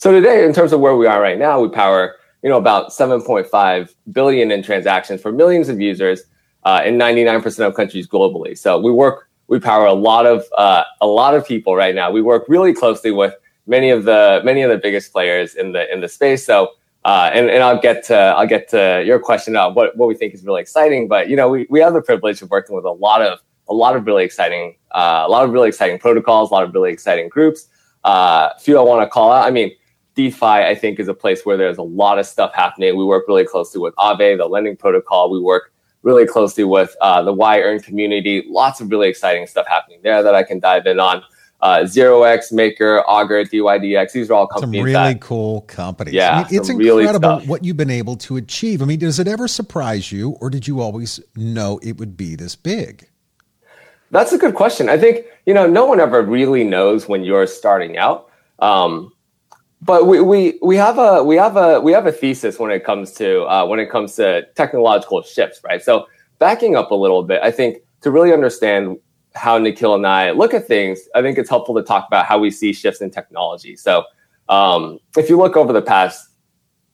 So 0.00 0.12
today, 0.12 0.46
in 0.46 0.54
terms 0.54 0.72
of 0.72 0.80
where 0.80 0.96
we 0.96 1.06
are 1.06 1.20
right 1.20 1.38
now, 1.38 1.60
we 1.60 1.68
power 1.68 2.16
you 2.42 2.48
know 2.48 2.56
about 2.56 2.88
7.5 2.88 3.94
billion 4.12 4.50
in 4.50 4.62
transactions 4.62 5.20
for 5.20 5.30
millions 5.30 5.68
of 5.68 5.78
users 5.78 6.22
uh, 6.64 6.80
in 6.86 6.94
99% 6.96 7.66
of 7.66 7.74
countries 7.74 8.08
globally. 8.08 8.56
So 8.56 8.80
we 8.80 8.90
work 8.90 9.28
we 9.48 9.60
power 9.60 9.84
a 9.84 9.92
lot 9.92 10.24
of 10.24 10.46
uh, 10.56 10.84
a 11.02 11.06
lot 11.06 11.34
of 11.34 11.46
people 11.46 11.76
right 11.76 11.94
now. 11.94 12.10
We 12.10 12.22
work 12.22 12.46
really 12.48 12.72
closely 12.72 13.10
with 13.10 13.34
many 13.66 13.90
of 13.90 14.04
the 14.04 14.40
many 14.42 14.62
of 14.62 14.70
the 14.70 14.78
biggest 14.78 15.12
players 15.12 15.54
in 15.54 15.72
the 15.72 15.92
in 15.92 16.00
the 16.00 16.08
space. 16.08 16.46
So 16.46 16.70
uh, 17.04 17.30
and, 17.34 17.50
and 17.50 17.62
I'll 17.62 17.78
get 17.78 18.02
to 18.04 18.16
I'll 18.16 18.48
get 18.48 18.70
to 18.70 19.02
your 19.04 19.18
question 19.18 19.54
about 19.54 19.74
what, 19.74 19.98
what 19.98 20.06
we 20.06 20.14
think 20.14 20.32
is 20.32 20.42
really 20.46 20.62
exciting. 20.62 21.08
But 21.08 21.28
you 21.28 21.36
know, 21.36 21.50
we, 21.50 21.66
we 21.68 21.78
have 21.80 21.92
the 21.92 22.00
privilege 22.00 22.40
of 22.40 22.48
working 22.48 22.74
with 22.74 22.86
a 22.86 22.90
lot 22.90 23.20
of 23.20 23.40
a 23.68 23.74
lot 23.74 23.96
of 23.96 24.06
really 24.06 24.24
exciting 24.24 24.76
uh, 24.92 25.24
a 25.26 25.28
lot 25.28 25.44
of 25.44 25.50
really 25.50 25.68
exciting 25.68 25.98
protocols, 25.98 26.50
a 26.50 26.54
lot 26.54 26.64
of 26.64 26.72
really 26.72 26.90
exciting 26.90 27.28
groups. 27.28 27.66
Uh, 28.02 28.48
a 28.56 28.58
few 28.58 28.78
I 28.78 28.82
want 28.82 29.02
to 29.02 29.10
call 29.10 29.30
out. 29.30 29.46
I 29.46 29.50
mean, 29.50 29.72
DeFi 30.14 30.44
I 30.44 30.74
think 30.74 30.98
is 30.98 31.08
a 31.08 31.14
place 31.14 31.44
where 31.44 31.56
there's 31.56 31.78
a 31.78 31.82
lot 31.82 32.18
of 32.18 32.26
stuff 32.26 32.52
happening. 32.54 32.96
We 32.96 33.04
work 33.04 33.24
really 33.28 33.44
closely 33.44 33.80
with 33.80 33.94
Aave, 33.96 34.38
the 34.38 34.46
lending 34.46 34.76
protocol. 34.76 35.30
We 35.30 35.40
work 35.40 35.72
really 36.02 36.26
closely 36.26 36.64
with 36.64 36.96
uh, 37.00 37.22
the 37.22 37.34
YEarn 37.34 37.82
community. 37.82 38.44
Lots 38.48 38.80
of 38.80 38.90
really 38.90 39.08
exciting 39.08 39.46
stuff 39.46 39.66
happening 39.66 40.00
there 40.02 40.22
that 40.22 40.34
I 40.34 40.42
can 40.42 40.60
dive 40.60 40.86
in 40.86 41.00
on. 41.00 41.22
Uh, 41.62 41.84
Zero 41.84 42.22
X, 42.22 42.52
Maker, 42.52 43.00
Augur, 43.06 43.44
DYDX. 43.44 44.12
These 44.12 44.30
are 44.30 44.34
all 44.34 44.46
companies. 44.46 44.78
Some 44.78 44.84
really 44.84 45.12
that, 45.12 45.20
cool 45.20 45.60
companies. 45.62 46.14
Yeah, 46.14 46.32
I 46.32 46.36
mean, 46.38 46.46
it's 46.58 46.70
incredible 46.70 47.36
really 47.36 47.46
what 47.46 47.64
you've 47.64 47.76
been 47.76 47.90
able 47.90 48.16
to 48.16 48.38
achieve. 48.38 48.80
I 48.80 48.86
mean, 48.86 48.98
does 48.98 49.18
it 49.18 49.28
ever 49.28 49.46
surprise 49.46 50.10
you, 50.10 50.30
or 50.40 50.48
did 50.48 50.66
you 50.66 50.80
always 50.80 51.20
know 51.36 51.78
it 51.82 51.98
would 51.98 52.16
be 52.16 52.34
this 52.34 52.56
big? 52.56 53.06
That's 54.10 54.32
a 54.32 54.38
good 54.38 54.54
question. 54.54 54.88
I 54.88 54.96
think 54.96 55.26
you 55.44 55.52
know 55.52 55.66
no 55.66 55.84
one 55.84 56.00
ever 56.00 56.22
really 56.22 56.64
knows 56.64 57.06
when 57.06 57.24
you're 57.24 57.46
starting 57.46 57.98
out. 57.98 58.30
Um, 58.60 59.12
but 59.82 60.06
we, 60.06 60.20
we 60.20 60.58
we 60.62 60.76
have 60.76 60.98
a 60.98 61.22
we 61.24 61.36
have 61.36 61.56
a 61.56 61.80
we 61.80 61.92
have 61.92 62.06
a 62.06 62.12
thesis 62.12 62.58
when 62.58 62.70
it 62.70 62.84
comes 62.84 63.12
to 63.12 63.44
uh, 63.44 63.66
when 63.66 63.80
it 63.80 63.90
comes 63.90 64.14
to 64.16 64.46
technological 64.54 65.22
shifts, 65.22 65.60
right? 65.64 65.82
So 65.82 66.06
backing 66.38 66.76
up 66.76 66.90
a 66.90 66.94
little 66.94 67.22
bit, 67.22 67.40
I 67.42 67.50
think 67.50 67.78
to 68.02 68.10
really 68.10 68.32
understand 68.32 68.98
how 69.34 69.58
Nikhil 69.58 69.94
and 69.94 70.06
I 70.06 70.32
look 70.32 70.54
at 70.54 70.66
things, 70.66 71.00
I 71.14 71.22
think 71.22 71.38
it's 71.38 71.48
helpful 71.48 71.74
to 71.76 71.82
talk 71.82 72.06
about 72.06 72.26
how 72.26 72.38
we 72.38 72.50
see 72.50 72.72
shifts 72.72 73.00
in 73.00 73.10
technology. 73.10 73.76
So 73.76 74.04
um, 74.48 74.98
if 75.16 75.28
you 75.28 75.38
look 75.38 75.56
over 75.56 75.72
the 75.72 75.82
past 75.82 76.28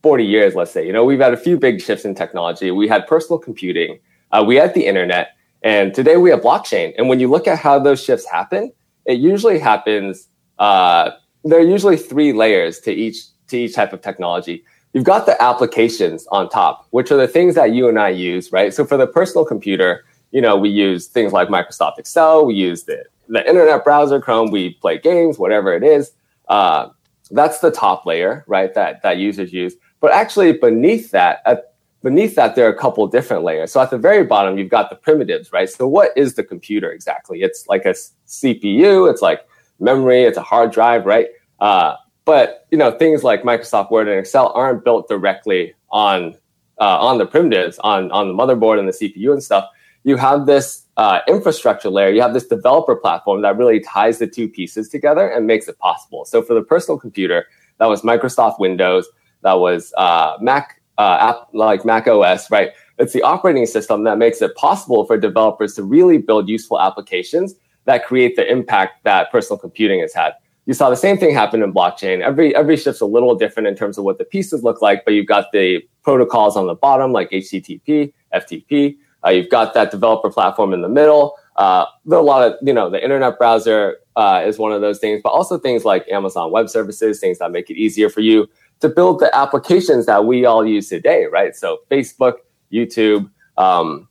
40 0.03 0.25
years, 0.25 0.55
let's 0.55 0.71
say, 0.71 0.87
you 0.87 0.93
know, 0.93 1.05
we've 1.05 1.21
had 1.21 1.33
a 1.33 1.37
few 1.37 1.59
big 1.59 1.81
shifts 1.81 2.05
in 2.05 2.15
technology. 2.15 2.71
We 2.71 2.87
had 2.89 3.07
personal 3.07 3.39
computing, 3.39 3.99
uh, 4.31 4.45
we 4.47 4.57
had 4.57 4.75
the 4.75 4.87
internet, 4.87 5.31
and 5.63 5.95
today 5.95 6.19
we 6.19 6.31
have 6.31 6.41
blockchain. 6.41 6.93
And 6.99 7.09
when 7.09 7.19
you 7.19 7.29
look 7.29 7.49
at 7.49 7.59
how 7.59 7.79
those 7.79 8.03
shifts 8.05 8.29
happen, 8.31 8.73
it 9.07 9.19
usually 9.19 9.59
happens. 9.59 10.29
Uh, 10.59 11.13
there 11.45 11.59
are 11.59 11.65
usually 11.65 11.97
three 11.97 12.33
layers 12.33 12.81
to 12.81 12.93
each 12.93 13.19
to 13.49 13.57
each 13.57 13.75
type 13.75 13.93
of 13.93 14.01
technology. 14.01 14.65
You've 14.93 15.05
got 15.05 15.27
the 15.27 15.41
applications 15.43 16.27
on 16.29 16.49
top, 16.49 16.87
which 16.91 17.11
are 17.11 17.17
the 17.17 17.29
things 17.29 17.55
that 17.55 17.73
you 17.73 17.89
and 17.89 17.99
I 17.99 18.09
use, 18.09 18.51
right? 18.51 18.73
So 18.73 18.85
for 18.85 18.97
the 18.97 19.07
personal 19.07 19.45
computer, 19.45 20.05
you 20.31 20.41
know, 20.41 20.57
we 20.57 20.71
use 20.71 21.07
things 21.07 21.33
like 21.33 21.49
Microsoft 21.49 21.99
Excel, 21.99 22.47
we 22.47 22.55
use 22.55 22.85
the 22.85 23.05
the 23.29 23.47
internet 23.49 23.85
browser, 23.85 24.21
Chrome, 24.21 24.51
we 24.51 24.75
play 24.75 24.99
games, 24.99 25.39
whatever 25.39 25.75
it 25.75 25.83
is. 25.83 26.13
Uh, 26.49 26.89
that's 27.31 27.59
the 27.59 27.71
top 27.71 28.07
layer, 28.07 28.45
right? 28.47 28.73
That 28.75 29.03
that 29.03 29.19
users 29.19 29.53
use. 29.53 29.75
But 30.01 30.13
actually, 30.13 30.53
beneath 30.53 31.11
that, 31.11 31.43
at, 31.45 31.75
beneath 32.03 32.37
that, 32.37 32.55
there 32.55 32.67
are 32.67 32.73
a 32.73 32.79
couple 32.79 33.07
different 33.09 33.43
layers. 33.43 33.73
So 33.73 33.81
at 33.81 33.91
the 33.91 33.99
very 33.99 34.25
bottom, 34.25 34.59
you've 34.59 34.71
got 34.71 34.91
the 34.91 34.97
primitives, 34.97 35.53
right? 35.53 35.69
So 35.69 35.89
what 35.89 36.11
is 36.17 36.35
the 36.35 36.45
computer 36.45 36.93
exactly? 36.93 37.43
It's 37.43 37.67
like 37.67 37.85
a 37.85 37.95
CPU. 38.29 39.11
It's 39.11 39.23
like 39.23 39.41
memory. 39.81 40.23
It's 40.23 40.39
a 40.39 40.43
hard 40.43 40.73
drive, 40.73 41.07
right? 41.07 41.29
Uh, 41.61 41.97
but 42.25 42.67
you 42.71 42.79
know, 42.79 42.91
things 42.91 43.23
like 43.23 43.43
Microsoft 43.43 43.91
Word 43.91 44.09
and 44.09 44.19
Excel 44.19 44.53
aren't 44.53 44.85
built 44.85 45.09
directly 45.09 45.75
on 45.91 46.35
uh, 46.79 46.99
on 46.99 47.19
the 47.19 47.27
primitives, 47.27 47.79
on 47.81 48.11
on 48.11 48.29
the 48.29 48.35
motherboard 48.35 48.79
and 48.79 48.89
the 48.89 48.93
CPU 48.93 49.33
and 49.33 49.43
stuff. 49.43 49.65
You 50.05 50.17
have 50.17 50.47
this 50.47 50.85
uh, 50.97 51.21
infrastructure 51.27 51.91
layer. 51.91 52.11
You 52.11 52.23
have 52.23 52.35
this 52.35 52.47
developer 52.47 52.95
platform 52.95 53.43
that 53.43 53.57
really 53.57 53.81
ties 53.81 54.19
the 54.19 54.27
two 54.27 54.49
pieces 54.49 54.89
together 54.89 55.29
and 55.29 55.47
makes 55.47 55.69
it 55.69 55.79
possible. 55.79 56.25
So 56.25 56.43
for 56.43 56.55
the 56.55 56.63
personal 56.63 56.99
computer, 56.99 57.47
that 57.79 57.87
was 57.87 58.03
Microsoft 58.03 58.59
Windows. 58.59 59.09
That 59.43 59.55
was 59.55 59.93
uh, 59.97 60.37
Mac 60.41 60.81
uh, 60.99 61.19
app 61.21 61.49
like 61.53 61.85
Mac 61.85 62.07
OS, 62.07 62.51
right? 62.51 62.71
It's 62.99 63.13
the 63.13 63.23
operating 63.23 63.67
system 63.67 64.05
that 64.05 64.17
makes 64.17 64.41
it 64.41 64.55
possible 64.57 65.05
for 65.05 65.19
developers 65.19 65.75
to 65.75 65.83
really 65.83 66.19
build 66.19 66.49
useful 66.49 66.81
applications 66.81 67.55
that 67.87 68.07
create 68.07 68.37
the 68.37 68.49
impact 68.51 69.03
that 69.05 69.33
personal 69.33 69.59
computing 69.59 70.01
has 70.01 70.15
had. 70.15 70.35
You 70.67 70.75
saw 70.75 70.91
the 70.91 70.97
same 70.97 71.17
thing 71.17 71.33
happen 71.33 71.63
in 71.63 71.73
blockchain. 71.73 72.21
Every 72.21 72.55
every 72.55 72.77
shift's 72.77 73.01
a 73.01 73.07
little 73.07 73.35
different 73.35 73.69
in 73.69 73.77
terms 73.77 73.99
of 73.99 74.05
what 74.05 74.19
the 74.19 74.25
pieces 74.25 74.63
look 74.63 74.83
like, 74.83 75.05
but 75.05 75.15
you've 75.15 75.27
got 75.27 75.53
the 75.53 75.87
protocols 76.03 76.57
on 76.57 76.67
the 76.67 76.75
bottom 76.75 77.13
like 77.13 77.31
HTTP, 77.31 78.13
FTP. 78.35 78.97
Uh, 79.25 79.31
you've 79.31 79.49
got 79.49 79.75
that 79.75 79.91
developer 79.91 80.31
platform 80.31 80.73
in 80.75 80.83
the 80.83 80.89
middle. 80.89 81.37
Uh, 81.57 81.87
a 82.11 82.17
lot 82.17 82.47
of 82.47 82.59
you 82.63 82.73
know 82.73 82.91
the 82.91 83.03
internet 83.03 83.39
browser 83.39 83.99
uh, 84.17 84.43
is 84.45 84.59
one 84.59 84.73
of 84.73 84.81
those 84.81 84.99
things, 84.99 85.21
but 85.23 85.31
also 85.31 85.57
things 85.57 85.85
like 85.85 86.07
Amazon 86.09 86.51
Web 86.51 86.69
Services, 86.69 87.21
things 87.21 87.39
that 87.39 87.53
make 87.53 87.71
it 87.71 87.77
easier 87.77 88.11
for 88.11 88.21
you 88.21 88.49
to 88.81 88.89
build 88.89 89.21
the 89.21 89.35
applications 89.35 90.07
that 90.07 90.25
we 90.25 90.45
all 90.45 90.67
use 90.67 90.89
today, 90.89 91.27
right? 91.27 91.55
So 91.57 91.79
Facebook, 91.91 92.35
YouTube, 92.73 93.31
um, 93.57 94.09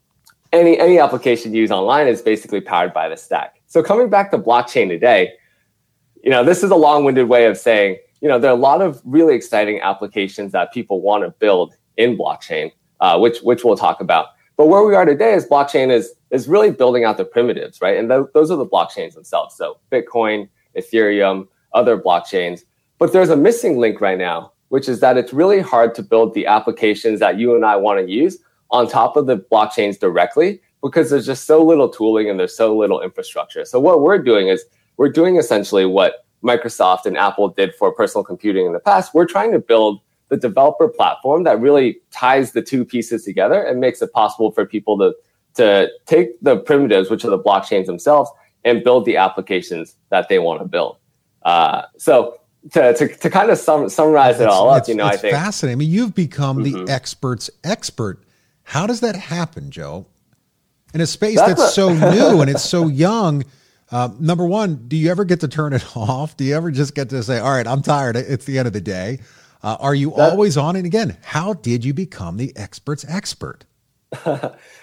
any 0.53 0.79
any 0.79 0.99
application 0.99 1.53
you 1.53 1.61
use 1.61 1.71
online 1.71 2.07
is 2.07 2.21
basically 2.21 2.61
powered 2.61 2.93
by 2.93 3.09
the 3.09 3.17
stack. 3.17 3.54
So 3.67 3.83
coming 3.83 4.09
back 4.09 4.31
to 4.31 4.37
blockchain 4.37 4.89
today, 4.89 5.33
you 6.23 6.29
know, 6.29 6.43
this 6.43 6.63
is 6.63 6.71
a 6.71 6.75
long-winded 6.75 7.27
way 7.29 7.45
of 7.45 7.57
saying, 7.57 7.97
you 8.21 8.27
know, 8.27 8.39
there 8.39 8.49
are 8.49 8.57
a 8.57 8.59
lot 8.59 8.81
of 8.81 9.01
really 9.05 9.35
exciting 9.35 9.79
applications 9.81 10.51
that 10.53 10.73
people 10.73 11.01
want 11.01 11.23
to 11.23 11.29
build 11.29 11.75
in 11.97 12.17
blockchain, 12.17 12.71
uh, 12.99 13.17
which 13.19 13.39
which 13.39 13.63
we'll 13.63 13.77
talk 13.77 14.01
about. 14.01 14.27
But 14.57 14.67
where 14.67 14.83
we 14.83 14.95
are 14.95 15.05
today 15.05 15.33
is 15.33 15.45
blockchain 15.45 15.91
is 15.91 16.13
is 16.31 16.47
really 16.47 16.71
building 16.71 17.03
out 17.03 17.17
the 17.17 17.25
primitives, 17.25 17.81
right? 17.81 17.97
And 17.97 18.09
th- 18.09 18.27
those 18.33 18.49
are 18.51 18.57
the 18.57 18.65
blockchains 18.65 19.13
themselves. 19.13 19.55
So 19.55 19.77
Bitcoin, 19.91 20.49
Ethereum, 20.77 21.47
other 21.73 21.97
blockchains. 21.97 22.61
But 22.97 23.13
there's 23.13 23.29
a 23.29 23.35
missing 23.35 23.77
link 23.77 24.01
right 24.01 24.17
now, 24.17 24.53
which 24.69 24.87
is 24.87 25.01
that 25.01 25.17
it's 25.17 25.33
really 25.33 25.59
hard 25.59 25.93
to 25.95 26.03
build 26.03 26.33
the 26.33 26.45
applications 26.47 27.19
that 27.19 27.37
you 27.37 27.55
and 27.55 27.65
I 27.65 27.75
want 27.75 27.99
to 27.99 28.11
use 28.11 28.37
on 28.71 28.87
top 28.87 29.15
of 29.17 29.27
the 29.27 29.37
blockchains 29.37 29.99
directly 29.99 30.61
because 30.85 31.09
there's 31.09 31.25
just 31.25 31.45
so 31.45 31.63
little 31.63 31.89
tooling 31.89 32.29
and 32.29 32.39
there's 32.39 32.55
so 32.55 32.77
little 32.77 33.01
infrastructure. 33.01 33.65
So 33.65 33.79
what 33.79 34.01
we're 34.01 34.19
doing 34.19 34.47
is 34.47 34.63
we're 34.97 35.09
doing 35.09 35.37
essentially 35.37 35.85
what 35.85 36.25
Microsoft 36.43 37.05
and 37.05 37.17
Apple 37.17 37.49
did 37.49 37.73
for 37.73 37.91
personal 37.91 38.23
computing 38.23 38.67
in 38.67 38.73
the 38.73 38.79
past. 38.79 39.13
We're 39.13 39.25
trying 39.25 39.51
to 39.53 39.59
build 39.59 39.99
the 40.29 40.37
developer 40.37 40.87
platform 40.87 41.43
that 41.43 41.59
really 41.59 41.99
ties 42.11 42.51
the 42.51 42.61
two 42.61 42.85
pieces 42.85 43.23
together 43.23 43.63
and 43.63 43.79
makes 43.79 44.01
it 44.01 44.13
possible 44.13 44.51
for 44.51 44.65
people 44.65 44.97
to 44.99 45.15
to 45.55 45.89
take 46.05 46.37
the 46.41 46.57
primitives, 46.57 47.09
which 47.09 47.23
are 47.23 47.29
the 47.29 47.39
blockchains 47.39 47.85
themselves, 47.85 48.29
and 48.65 48.83
build 48.83 49.05
the 49.05 49.15
applications 49.15 49.95
that 50.09 50.27
they 50.27 50.37
want 50.37 50.59
to 50.59 50.67
build. 50.67 50.97
Uh, 51.43 51.83
so 51.97 52.37
to, 52.73 52.93
to, 52.93 53.07
to 53.07 53.29
kind 53.29 53.49
of 53.49 53.57
sum, 53.57 53.87
summarize 53.87 54.41
it 54.41 54.49
all 54.49 54.69
up, 54.69 54.85
you 54.89 54.95
know, 54.95 55.05
I 55.05 55.15
think 55.15 55.33
fascinating. 55.33 55.77
I 55.77 55.79
mean, 55.79 55.89
you've 55.89 56.13
become 56.13 56.57
mm-hmm. 56.57 56.85
the 56.85 56.91
expert's 56.91 57.49
expert. 57.63 58.21
How 58.63 58.85
does 58.85 58.99
that 58.99 59.15
happen, 59.15 59.71
Joe? 59.71 60.07
In 60.95 61.01
a 61.01 61.05
space 61.05 61.35
that's, 61.35 61.59
that's 61.59 61.71
a- 61.71 61.73
so 61.73 61.89
new 62.11 62.41
and 62.41 62.49
it's 62.49 62.63
so 62.63 62.87
young. 62.87 63.43
Uh, 63.91 64.09
number 64.19 64.45
one, 64.45 64.87
do 64.87 64.95
you 64.95 65.11
ever 65.11 65.25
get 65.25 65.41
to 65.41 65.47
turn 65.47 65.73
it 65.73 65.85
off? 65.95 66.37
Do 66.37 66.45
you 66.45 66.55
ever 66.55 66.71
just 66.71 66.95
get 66.95 67.09
to 67.09 67.21
say, 67.21 67.37
"All 67.37 67.51
right, 67.51 67.67
I'm 67.67 67.81
tired. 67.81 68.15
It's 68.15 68.45
the 68.45 68.57
end 68.57 68.67
of 68.67 68.73
the 68.73 68.81
day"? 68.81 69.19
Uh, 69.61 69.75
are 69.79 69.93
you 69.93 70.13
always 70.13 70.57
on? 70.57 70.75
And 70.75 70.85
again, 70.85 71.17
how 71.21 71.53
did 71.53 71.83
you 71.83 71.93
become 71.93 72.37
the 72.37 72.55
expert's 72.55 73.03
expert? 73.09 73.65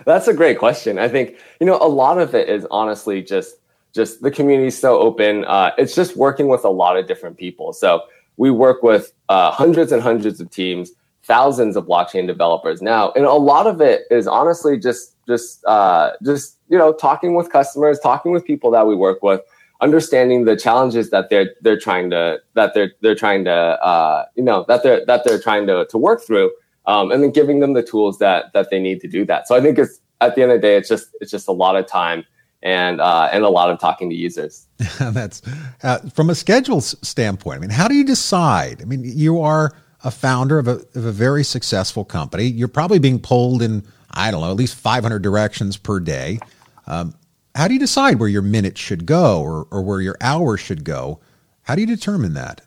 That's 0.04 0.28
a 0.28 0.34
great 0.34 0.58
question. 0.58 0.98
I 0.98 1.08
think 1.08 1.36
you 1.60 1.66
know 1.66 1.78
a 1.80 1.88
lot 1.88 2.18
of 2.18 2.34
it 2.34 2.48
is 2.48 2.66
honestly 2.70 3.22
just 3.22 3.56
just 3.94 4.22
the 4.22 4.30
community 4.30 4.68
is 4.68 4.78
so 4.78 4.98
open. 5.00 5.46
Uh, 5.46 5.70
it's 5.78 5.94
just 5.94 6.16
working 6.16 6.48
with 6.48 6.64
a 6.64 6.70
lot 6.70 6.96
of 6.98 7.06
different 7.06 7.38
people. 7.38 7.72
So 7.72 8.02
we 8.36 8.50
work 8.50 8.82
with 8.82 9.12
uh, 9.30 9.50
hundreds 9.50 9.92
and 9.92 10.02
hundreds 10.02 10.40
of 10.40 10.50
teams, 10.50 10.90
thousands 11.24 11.76
of 11.76 11.86
blockchain 11.86 12.26
developers 12.26 12.82
now, 12.82 13.12
and 13.12 13.24
a 13.24 13.32
lot 13.32 13.66
of 13.66 13.80
it 13.80 14.02
is 14.10 14.26
honestly 14.26 14.78
just 14.78 15.16
just 15.26 15.64
uh, 15.66 16.12
just 16.22 16.58
you 16.68 16.78
know 16.78 16.92
talking 16.92 17.34
with 17.34 17.50
customers, 17.50 17.98
talking 18.00 18.32
with 18.32 18.44
people 18.44 18.70
that 18.70 18.86
we 18.86 18.94
work 18.94 19.22
with, 19.22 19.40
understanding 19.80 20.44
the 20.44 20.56
challenges 20.56 21.10
that 21.10 21.30
they're 21.30 21.50
they're 21.60 21.78
trying 21.78 22.10
to 22.10 22.38
that 22.54 22.74
they're 22.74 22.92
they're 23.00 23.14
trying 23.14 23.44
to 23.44 23.52
uh, 23.52 24.24
you 24.36 24.42
know 24.42 24.64
that 24.68 24.82
they're 24.82 25.04
that 25.06 25.24
they're 25.24 25.40
trying 25.40 25.66
to 25.66 25.86
to 25.86 25.98
work 25.98 26.22
through, 26.22 26.50
um, 26.86 27.10
and 27.10 27.22
then 27.22 27.30
giving 27.30 27.60
them 27.60 27.74
the 27.74 27.82
tools 27.82 28.18
that 28.18 28.52
that 28.52 28.70
they 28.70 28.80
need 28.80 29.00
to 29.00 29.08
do 29.08 29.24
that. 29.24 29.46
So 29.48 29.54
I 29.54 29.60
think 29.60 29.78
it's 29.78 30.00
at 30.20 30.34
the 30.34 30.42
end 30.42 30.52
of 30.52 30.60
the 30.60 30.66
day, 30.66 30.76
it's 30.76 30.88
just 30.88 31.08
it's 31.20 31.30
just 31.30 31.48
a 31.48 31.52
lot 31.52 31.76
of 31.76 31.86
time 31.86 32.24
and 32.62 33.00
uh, 33.00 33.28
and 33.32 33.44
a 33.44 33.48
lot 33.48 33.70
of 33.70 33.78
talking 33.78 34.08
to 34.08 34.16
users. 34.16 34.66
That's 35.00 35.42
uh, 35.82 35.98
from 36.14 36.30
a 36.30 36.34
schedule 36.34 36.80
standpoint. 36.80 37.58
I 37.58 37.60
mean, 37.60 37.70
how 37.70 37.88
do 37.88 37.94
you 37.94 38.04
decide? 38.04 38.80
I 38.80 38.84
mean, 38.84 39.02
you 39.04 39.40
are 39.40 39.72
a 40.04 40.10
founder 40.10 40.58
of 40.58 40.68
a, 40.68 40.82
of 40.94 41.04
a 41.04 41.12
very 41.12 41.44
successful 41.44 42.04
company. 42.04 42.44
You're 42.44 42.68
probably 42.68 42.98
being 42.98 43.18
pulled 43.18 43.62
in 43.62 43.84
I 44.14 44.30
don't 44.30 44.42
know 44.42 44.50
at 44.50 44.56
least 44.56 44.74
500 44.74 45.22
directions 45.22 45.76
per 45.76 46.00
day. 46.00 46.38
Um, 46.86 47.14
how 47.54 47.68
do 47.68 47.74
you 47.74 47.80
decide 47.80 48.18
where 48.18 48.28
your 48.28 48.42
minutes 48.42 48.80
should 48.80 49.06
go 49.06 49.40
or, 49.42 49.66
or 49.70 49.82
where 49.82 50.00
your 50.00 50.16
hours 50.20 50.60
should 50.60 50.84
go? 50.84 51.20
How 51.62 51.74
do 51.74 51.80
you 51.80 51.86
determine 51.86 52.34
that? 52.34 52.62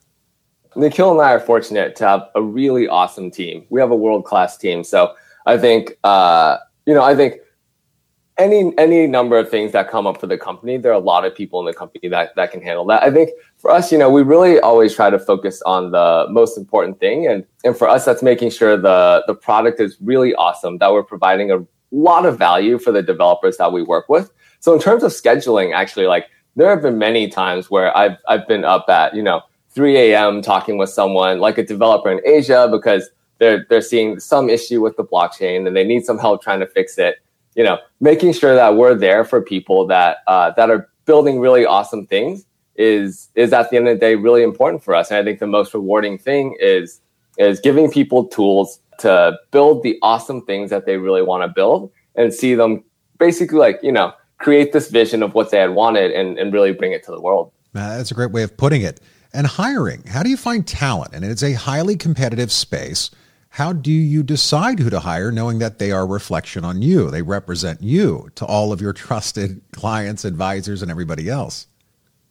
Nikhil 0.75 1.11
and 1.11 1.21
I 1.21 1.31
are 1.31 1.39
fortunate 1.39 1.95
to 1.97 2.07
have 2.07 2.29
a 2.35 2.41
really 2.41 2.87
awesome 2.87 3.31
team. 3.31 3.65
We 3.69 3.79
have 3.79 3.91
a 3.91 3.95
world 3.95 4.25
class 4.25 4.57
team. 4.57 4.83
So 4.83 5.15
I 5.45 5.57
think, 5.57 5.97
uh, 6.03 6.57
you 6.85 6.93
know, 6.93 7.03
I 7.03 7.15
think 7.15 7.35
any 8.37 8.73
any 8.77 9.07
number 9.07 9.37
of 9.37 9.49
things 9.49 9.71
that 9.71 9.89
come 9.89 10.05
up 10.05 10.19
for 10.19 10.27
the 10.27 10.37
company, 10.37 10.77
there 10.77 10.91
are 10.91 10.95
a 10.95 10.99
lot 10.99 11.25
of 11.25 11.33
people 11.33 11.59
in 11.59 11.65
the 11.65 11.73
company 11.73 12.09
that 12.09 12.35
that 12.35 12.51
can 12.51 12.61
handle 12.61 12.85
that. 12.87 13.01
I 13.03 13.11
think 13.11 13.29
for 13.57 13.71
us, 13.71 13.91
you 13.91 13.97
know, 13.97 14.09
we 14.09 14.23
really 14.23 14.59
always 14.59 14.93
try 14.93 15.09
to 15.09 15.19
focus 15.19 15.61
on 15.65 15.91
the 15.91 16.27
most 16.29 16.57
important 16.57 16.99
thing, 16.99 17.27
and 17.27 17.45
and 17.63 17.77
for 17.77 17.87
us, 17.87 18.03
that's 18.05 18.21
making 18.21 18.49
sure 18.49 18.75
the 18.77 19.23
the 19.27 19.35
product 19.35 19.79
is 19.79 19.97
really 20.01 20.35
awesome, 20.35 20.77
that 20.79 20.91
we're 20.91 21.03
providing 21.03 21.51
a 21.51 21.65
lot 21.91 22.25
of 22.25 22.37
value 22.37 22.77
for 22.77 22.91
the 22.91 23.01
developers 23.01 23.57
that 23.57 23.71
we 23.71 23.81
work 23.81 24.09
with. 24.09 24.31
So 24.59 24.73
in 24.73 24.79
terms 24.81 25.03
of 25.03 25.11
scheduling, 25.11 25.73
actually, 25.73 26.07
like 26.07 26.25
there 26.57 26.69
have 26.69 26.81
been 26.81 26.97
many 26.97 27.29
times 27.29 27.69
where 27.69 27.95
I've 27.95 28.17
I've 28.27 28.47
been 28.47 28.65
up 28.65 28.89
at 28.89 29.15
you 29.15 29.23
know 29.23 29.41
3 29.69 29.97
a.m. 29.97 30.41
talking 30.41 30.77
with 30.77 30.89
someone 30.89 31.39
like 31.39 31.57
a 31.57 31.63
developer 31.63 32.11
in 32.11 32.19
Asia 32.25 32.67
because 32.69 33.09
they're 33.39 33.65
they're 33.69 33.81
seeing 33.81 34.19
some 34.19 34.49
issue 34.49 34.81
with 34.81 34.97
the 34.97 35.05
blockchain 35.05 35.67
and 35.67 35.75
they 35.75 35.85
need 35.85 36.05
some 36.05 36.17
help 36.17 36.41
trying 36.41 36.59
to 36.59 36.67
fix 36.67 36.97
it 36.97 37.17
you 37.55 37.63
know, 37.63 37.79
making 37.99 38.33
sure 38.33 38.53
that 38.53 38.75
we're 38.75 38.95
there 38.95 39.23
for 39.23 39.41
people 39.41 39.87
that 39.87 40.17
uh, 40.27 40.51
that 40.51 40.69
are 40.69 40.89
building 41.05 41.39
really 41.39 41.65
awesome 41.65 42.05
things 42.05 42.45
is 42.75 43.29
is 43.35 43.53
at 43.53 43.69
the 43.69 43.77
end 43.77 43.87
of 43.87 43.95
the 43.95 43.99
day 43.99 44.15
really 44.15 44.43
important 44.43 44.83
for 44.83 44.93
us. 44.93 45.09
And 45.09 45.17
I 45.17 45.23
think 45.23 45.39
the 45.39 45.47
most 45.47 45.73
rewarding 45.73 46.17
thing 46.17 46.55
is 46.59 47.01
is 47.37 47.59
giving 47.59 47.89
people 47.89 48.27
tools 48.27 48.79
to 48.99 49.37
build 49.51 49.83
the 49.83 49.97
awesome 50.01 50.41
things 50.41 50.69
that 50.69 50.85
they 50.85 50.97
really 50.97 51.21
want 51.21 51.43
to 51.43 51.47
build 51.47 51.91
and 52.15 52.33
see 52.33 52.55
them 52.55 52.83
basically 53.17 53.57
like 53.57 53.79
you 53.81 53.91
know 53.91 54.13
create 54.37 54.73
this 54.73 54.89
vision 54.89 55.23
of 55.23 55.33
what 55.33 55.51
they 55.51 55.57
had 55.57 55.71
wanted 55.71 56.11
and, 56.11 56.37
and 56.37 56.53
really 56.53 56.73
bring 56.73 56.91
it 56.91 57.03
to 57.03 57.11
the 57.11 57.21
world. 57.21 57.51
Uh, 57.73 57.97
that's 57.97 58.11
a 58.11 58.13
great 58.13 58.31
way 58.31 58.43
of 58.43 58.55
putting 58.57 58.81
it. 58.81 58.99
And 59.33 59.47
hiring, 59.47 60.03
how 60.03 60.23
do 60.23 60.29
you 60.29 60.37
find 60.37 60.65
talent? 60.65 61.13
And 61.13 61.25
it's 61.25 61.43
a 61.43 61.53
highly 61.53 61.97
competitive 61.97 62.51
space 62.51 63.11
how 63.55 63.71
do 63.71 63.89
you 63.89 64.21
decide 64.21 64.79
who 64.79 64.89
to 64.89 64.99
hire 64.99 65.31
knowing 65.31 65.59
that 65.59 65.79
they 65.79 65.89
are 65.89 66.01
a 66.01 66.05
reflection 66.05 66.65
on 66.65 66.81
you? 66.81 67.09
They 67.09 67.21
represent 67.21 67.81
you 67.81 68.29
to 68.35 68.45
all 68.45 68.73
of 68.73 68.81
your 68.81 68.91
trusted 68.91 69.61
clients 69.71 70.25
advisors 70.25 70.81
and 70.81 70.91
everybody 70.91 71.29
else. 71.29 71.67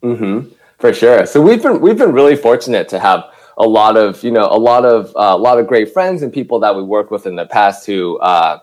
Mm-hmm. 0.02 0.52
for 0.78 0.92
sure. 0.92 1.24
So 1.24 1.40
we've 1.40 1.62
been 1.62 1.80
we've 1.80 1.96
been 1.96 2.12
really 2.12 2.36
fortunate 2.36 2.90
to 2.90 3.00
have 3.00 3.24
a 3.56 3.66
lot 3.66 3.96
of 3.96 4.22
you 4.22 4.30
know 4.30 4.46
a 4.50 4.58
lot 4.58 4.84
of 4.84 5.06
uh, 5.16 5.32
a 5.34 5.38
lot 5.38 5.58
of 5.58 5.66
great 5.66 5.94
friends 5.94 6.20
and 6.20 6.30
people 6.30 6.60
that 6.60 6.76
we 6.76 6.82
worked 6.82 7.10
with 7.10 7.24
in 7.24 7.36
the 7.36 7.46
past 7.46 7.86
who 7.86 8.18
uh, 8.18 8.58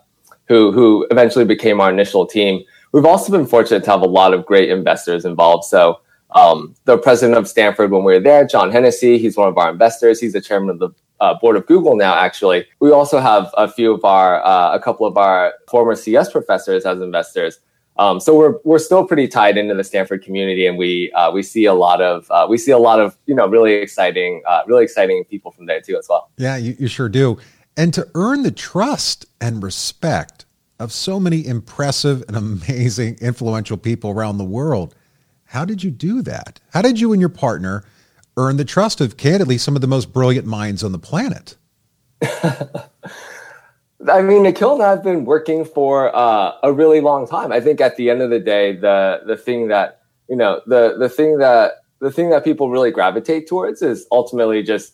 who 0.48 0.72
who 0.72 1.08
eventually 1.10 1.46
became 1.46 1.82
our 1.82 1.90
initial 1.90 2.28
team. 2.28 2.64
We've 2.92 3.06
also 3.06 3.32
been 3.32 3.48
fortunate 3.48 3.84
to 3.86 3.90
have 3.90 4.02
a 4.04 4.08
lot 4.20 4.36
of 4.36 4.46
great 4.46 4.70
investors 4.70 5.26
involved. 5.26 5.64
So 5.64 6.02
um, 6.30 6.76
the 6.86 7.00
president 7.00 7.40
of 7.40 7.48
Stanford 7.48 7.90
when 7.90 8.04
we 8.04 8.14
were 8.14 8.20
there, 8.20 8.46
John 8.46 8.70
Hennessy, 8.70 9.18
he's 9.18 9.36
one 9.36 9.48
of 9.48 9.58
our 9.58 9.72
investors. 9.72 10.20
He's 10.20 10.34
the 10.34 10.42
chairman 10.42 10.70
of 10.70 10.78
the 10.78 10.92
uh, 11.22 11.36
board 11.36 11.56
of 11.56 11.66
Google 11.68 11.96
now, 11.96 12.16
actually. 12.16 12.66
We 12.80 12.92
also 12.92 13.20
have 13.20 13.52
a 13.56 13.68
few 13.68 13.94
of 13.94 14.04
our, 14.04 14.44
uh, 14.44 14.76
a 14.76 14.80
couple 14.80 15.06
of 15.06 15.18
our 15.18 15.54
former 15.70 15.96
CS 15.96 16.32
professors 16.32 16.86
as 16.86 17.00
investors. 17.00 17.60
Um, 17.98 18.20
so 18.20 18.36
we're 18.36 18.56
we're 18.64 18.80
still 18.80 19.06
pretty 19.06 19.28
tied 19.28 19.58
into 19.58 19.76
the 19.76 19.84
Stanford 19.84 20.24
community, 20.24 20.66
and 20.66 20.78
we 20.78 21.12
uh, 21.12 21.30
we 21.30 21.44
see 21.44 21.66
a 21.66 21.74
lot 21.74 22.02
of 22.02 22.26
uh, 22.32 22.48
we 22.50 22.58
see 22.58 22.72
a 22.72 22.78
lot 22.78 23.00
of 23.00 23.18
you 23.26 23.36
know 23.36 23.48
really 23.48 23.74
exciting 23.74 24.42
uh, 24.48 24.62
really 24.66 24.84
exciting 24.84 25.24
people 25.26 25.52
from 25.52 25.66
there 25.68 25.82
too 25.82 25.98
as 25.98 26.08
well. 26.10 26.32
Yeah, 26.38 26.56
you, 26.56 26.76
you 26.80 26.88
sure 26.88 27.10
do. 27.10 27.38
And 27.78 27.94
to 27.94 28.08
earn 28.16 28.44
the 28.44 28.52
trust 28.52 29.26
and 29.40 29.62
respect 29.62 30.46
of 30.80 30.92
so 30.92 31.20
many 31.20 31.46
impressive 31.46 32.24
and 32.28 32.36
amazing 32.38 33.18
influential 33.22 33.78
people 33.78 34.10
around 34.10 34.38
the 34.38 34.46
world, 34.46 34.96
how 35.46 35.66
did 35.66 35.84
you 35.84 35.92
do 35.92 36.22
that? 36.24 36.60
How 36.74 36.82
did 36.82 37.00
you 37.00 37.12
and 37.12 37.20
your 37.20 37.30
partner 37.30 37.84
earn 38.42 38.58
the 38.58 38.66
trust 38.66 39.02
of 39.02 39.18
candidly 39.18 39.58
some 39.58 39.76
of 39.76 39.82
the 39.82 39.88
most 39.88 40.12
brilliant 40.12 40.48
minds 40.48 40.84
on 40.84 40.92
the 40.92 41.00
planet. 41.00 41.56
I 44.10 44.22
mean, 44.22 44.44
Nikhil 44.44 44.74
and 44.74 44.84
I 44.84 44.90
have 44.90 45.04
been 45.04 45.26
working 45.26 45.64
for 45.64 46.16
uh, 46.16 46.54
a 46.64 46.74
really 46.74 47.02
long 47.02 47.28
time. 47.28 47.52
I 47.52 47.60
think 47.62 47.80
at 47.82 47.98
the 47.98 48.10
end 48.10 48.22
of 48.22 48.30
the 48.30 48.40
day, 48.40 48.76
the 48.76 49.22
the 49.26 49.38
thing 49.38 49.68
that 49.68 50.02
you 50.28 50.36
know, 50.36 50.62
the 50.66 50.98
the 50.98 51.10
thing 51.10 51.38
that 51.38 51.84
the 52.00 52.12
thing 52.12 52.30
that 52.32 52.44
people 52.44 52.70
really 52.70 52.92
gravitate 52.92 53.48
towards 53.48 53.82
is 53.82 54.08
ultimately 54.12 54.64
just 54.64 54.94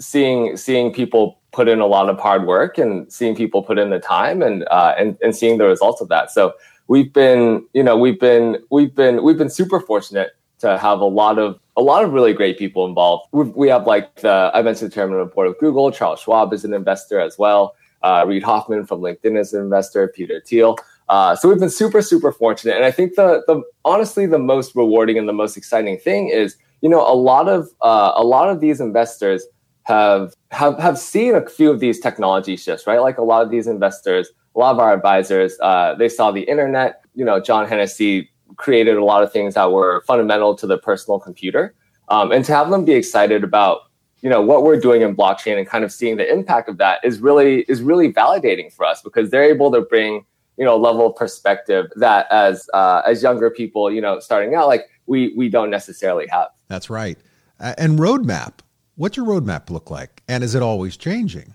seeing 0.00 0.56
seeing 0.56 0.92
people 0.92 1.40
put 1.52 1.68
in 1.68 1.80
a 1.80 1.86
lot 1.86 2.08
of 2.08 2.18
hard 2.18 2.46
work 2.46 2.78
and 2.78 3.12
seeing 3.12 3.34
people 3.34 3.62
put 3.62 3.78
in 3.78 3.90
the 3.90 4.00
time 4.00 4.42
and 4.42 4.66
uh, 4.70 4.94
and 4.98 5.16
and 5.22 5.36
seeing 5.36 5.58
the 5.58 5.66
results 5.66 6.00
of 6.00 6.08
that. 6.08 6.30
So 6.30 6.54
we've 6.88 7.12
been, 7.12 7.64
you 7.74 7.82
know, 7.82 7.96
we've 7.96 8.18
been 8.18 8.58
we've 8.70 8.94
been 8.94 9.22
we've 9.22 9.38
been 9.38 9.50
super 9.50 9.80
fortunate 9.80 10.30
to 10.60 10.78
have 10.78 11.00
a 11.00 11.04
lot 11.04 11.38
of 11.38 11.58
a 11.76 11.82
lot 11.82 12.04
of 12.04 12.12
really 12.12 12.32
great 12.32 12.58
people 12.58 12.86
involved. 12.86 13.28
we 13.32 13.44
we 13.44 13.68
have 13.68 13.86
like 13.86 14.14
the 14.16 14.50
I 14.52 14.62
mentioned 14.62 14.90
the 14.90 14.94
chairman 14.94 15.18
of 15.18 15.28
the 15.28 15.34
board 15.34 15.48
of 15.48 15.58
Google, 15.58 15.90
Charles 15.90 16.20
Schwab 16.20 16.52
is 16.52 16.64
an 16.64 16.74
investor 16.74 17.20
as 17.20 17.38
well. 17.38 17.74
Uh, 18.02 18.24
Reid 18.26 18.42
Hoffman 18.42 18.86
from 18.86 19.00
LinkedIn 19.00 19.38
is 19.38 19.52
an 19.52 19.62
investor. 19.62 20.08
Peter 20.08 20.40
Thiel. 20.40 20.76
Uh, 21.08 21.34
so 21.34 21.48
we've 21.48 21.58
been 21.58 21.70
super 21.70 22.02
super 22.02 22.32
fortunate, 22.32 22.76
and 22.76 22.84
I 22.84 22.90
think 22.90 23.14
the 23.14 23.42
the 23.46 23.62
honestly 23.84 24.26
the 24.26 24.38
most 24.38 24.74
rewarding 24.74 25.18
and 25.18 25.28
the 25.28 25.32
most 25.32 25.56
exciting 25.56 25.98
thing 25.98 26.28
is 26.28 26.56
you 26.80 26.88
know 26.88 27.00
a 27.00 27.14
lot 27.14 27.48
of 27.48 27.68
uh, 27.80 28.12
a 28.14 28.24
lot 28.24 28.50
of 28.50 28.60
these 28.60 28.80
investors 28.80 29.44
have 29.84 30.34
have 30.50 30.78
have 30.78 30.98
seen 30.98 31.34
a 31.34 31.48
few 31.48 31.70
of 31.70 31.80
these 31.80 31.98
technology 31.98 32.56
shifts, 32.56 32.86
right? 32.86 32.98
Like 32.98 33.18
a 33.18 33.22
lot 33.22 33.42
of 33.42 33.50
these 33.50 33.66
investors, 33.66 34.28
a 34.54 34.58
lot 34.58 34.72
of 34.72 34.78
our 34.78 34.92
advisors, 34.92 35.58
uh, 35.60 35.94
they 35.94 36.10
saw 36.10 36.30
the 36.30 36.42
internet. 36.42 37.00
You 37.14 37.24
know, 37.24 37.40
John 37.40 37.66
Hennessy 37.66 38.30
created 38.56 38.96
a 38.96 39.04
lot 39.04 39.22
of 39.22 39.32
things 39.32 39.54
that 39.54 39.72
were 39.72 40.02
fundamental 40.06 40.54
to 40.56 40.66
the 40.66 40.78
personal 40.78 41.18
computer, 41.18 41.74
um, 42.08 42.32
and 42.32 42.44
to 42.44 42.54
have 42.54 42.70
them 42.70 42.84
be 42.84 42.92
excited 42.92 43.44
about 43.44 43.82
you 44.22 44.28
know 44.28 44.40
what 44.42 44.62
we're 44.62 44.80
doing 44.80 45.02
in 45.02 45.14
blockchain 45.14 45.58
and 45.58 45.66
kind 45.66 45.84
of 45.84 45.92
seeing 45.92 46.16
the 46.16 46.30
impact 46.30 46.68
of 46.68 46.78
that 46.78 47.00
is 47.04 47.20
really 47.20 47.60
is 47.62 47.82
really 47.82 48.12
validating 48.12 48.72
for 48.72 48.84
us 48.84 49.02
because 49.02 49.30
they're 49.30 49.44
able 49.44 49.70
to 49.70 49.80
bring 49.80 50.24
you 50.56 50.64
know 50.64 50.76
level 50.76 51.06
of 51.06 51.16
perspective 51.16 51.86
that 51.96 52.26
as 52.30 52.68
uh, 52.74 53.02
as 53.06 53.22
younger 53.22 53.50
people 53.50 53.90
you 53.92 54.00
know 54.00 54.18
starting 54.18 54.54
out 54.54 54.66
like 54.66 54.88
we 55.06 55.32
we 55.36 55.48
don't 55.48 55.70
necessarily 55.70 56.26
have. 56.28 56.48
That's 56.68 56.90
right. 56.90 57.18
Uh, 57.60 57.74
and 57.78 57.98
roadmap. 57.98 58.54
What's 58.96 59.16
your 59.16 59.26
roadmap 59.26 59.70
look 59.70 59.90
like? 59.90 60.22
And 60.28 60.42
is 60.42 60.54
it 60.54 60.62
always 60.62 60.96
changing? 60.96 61.54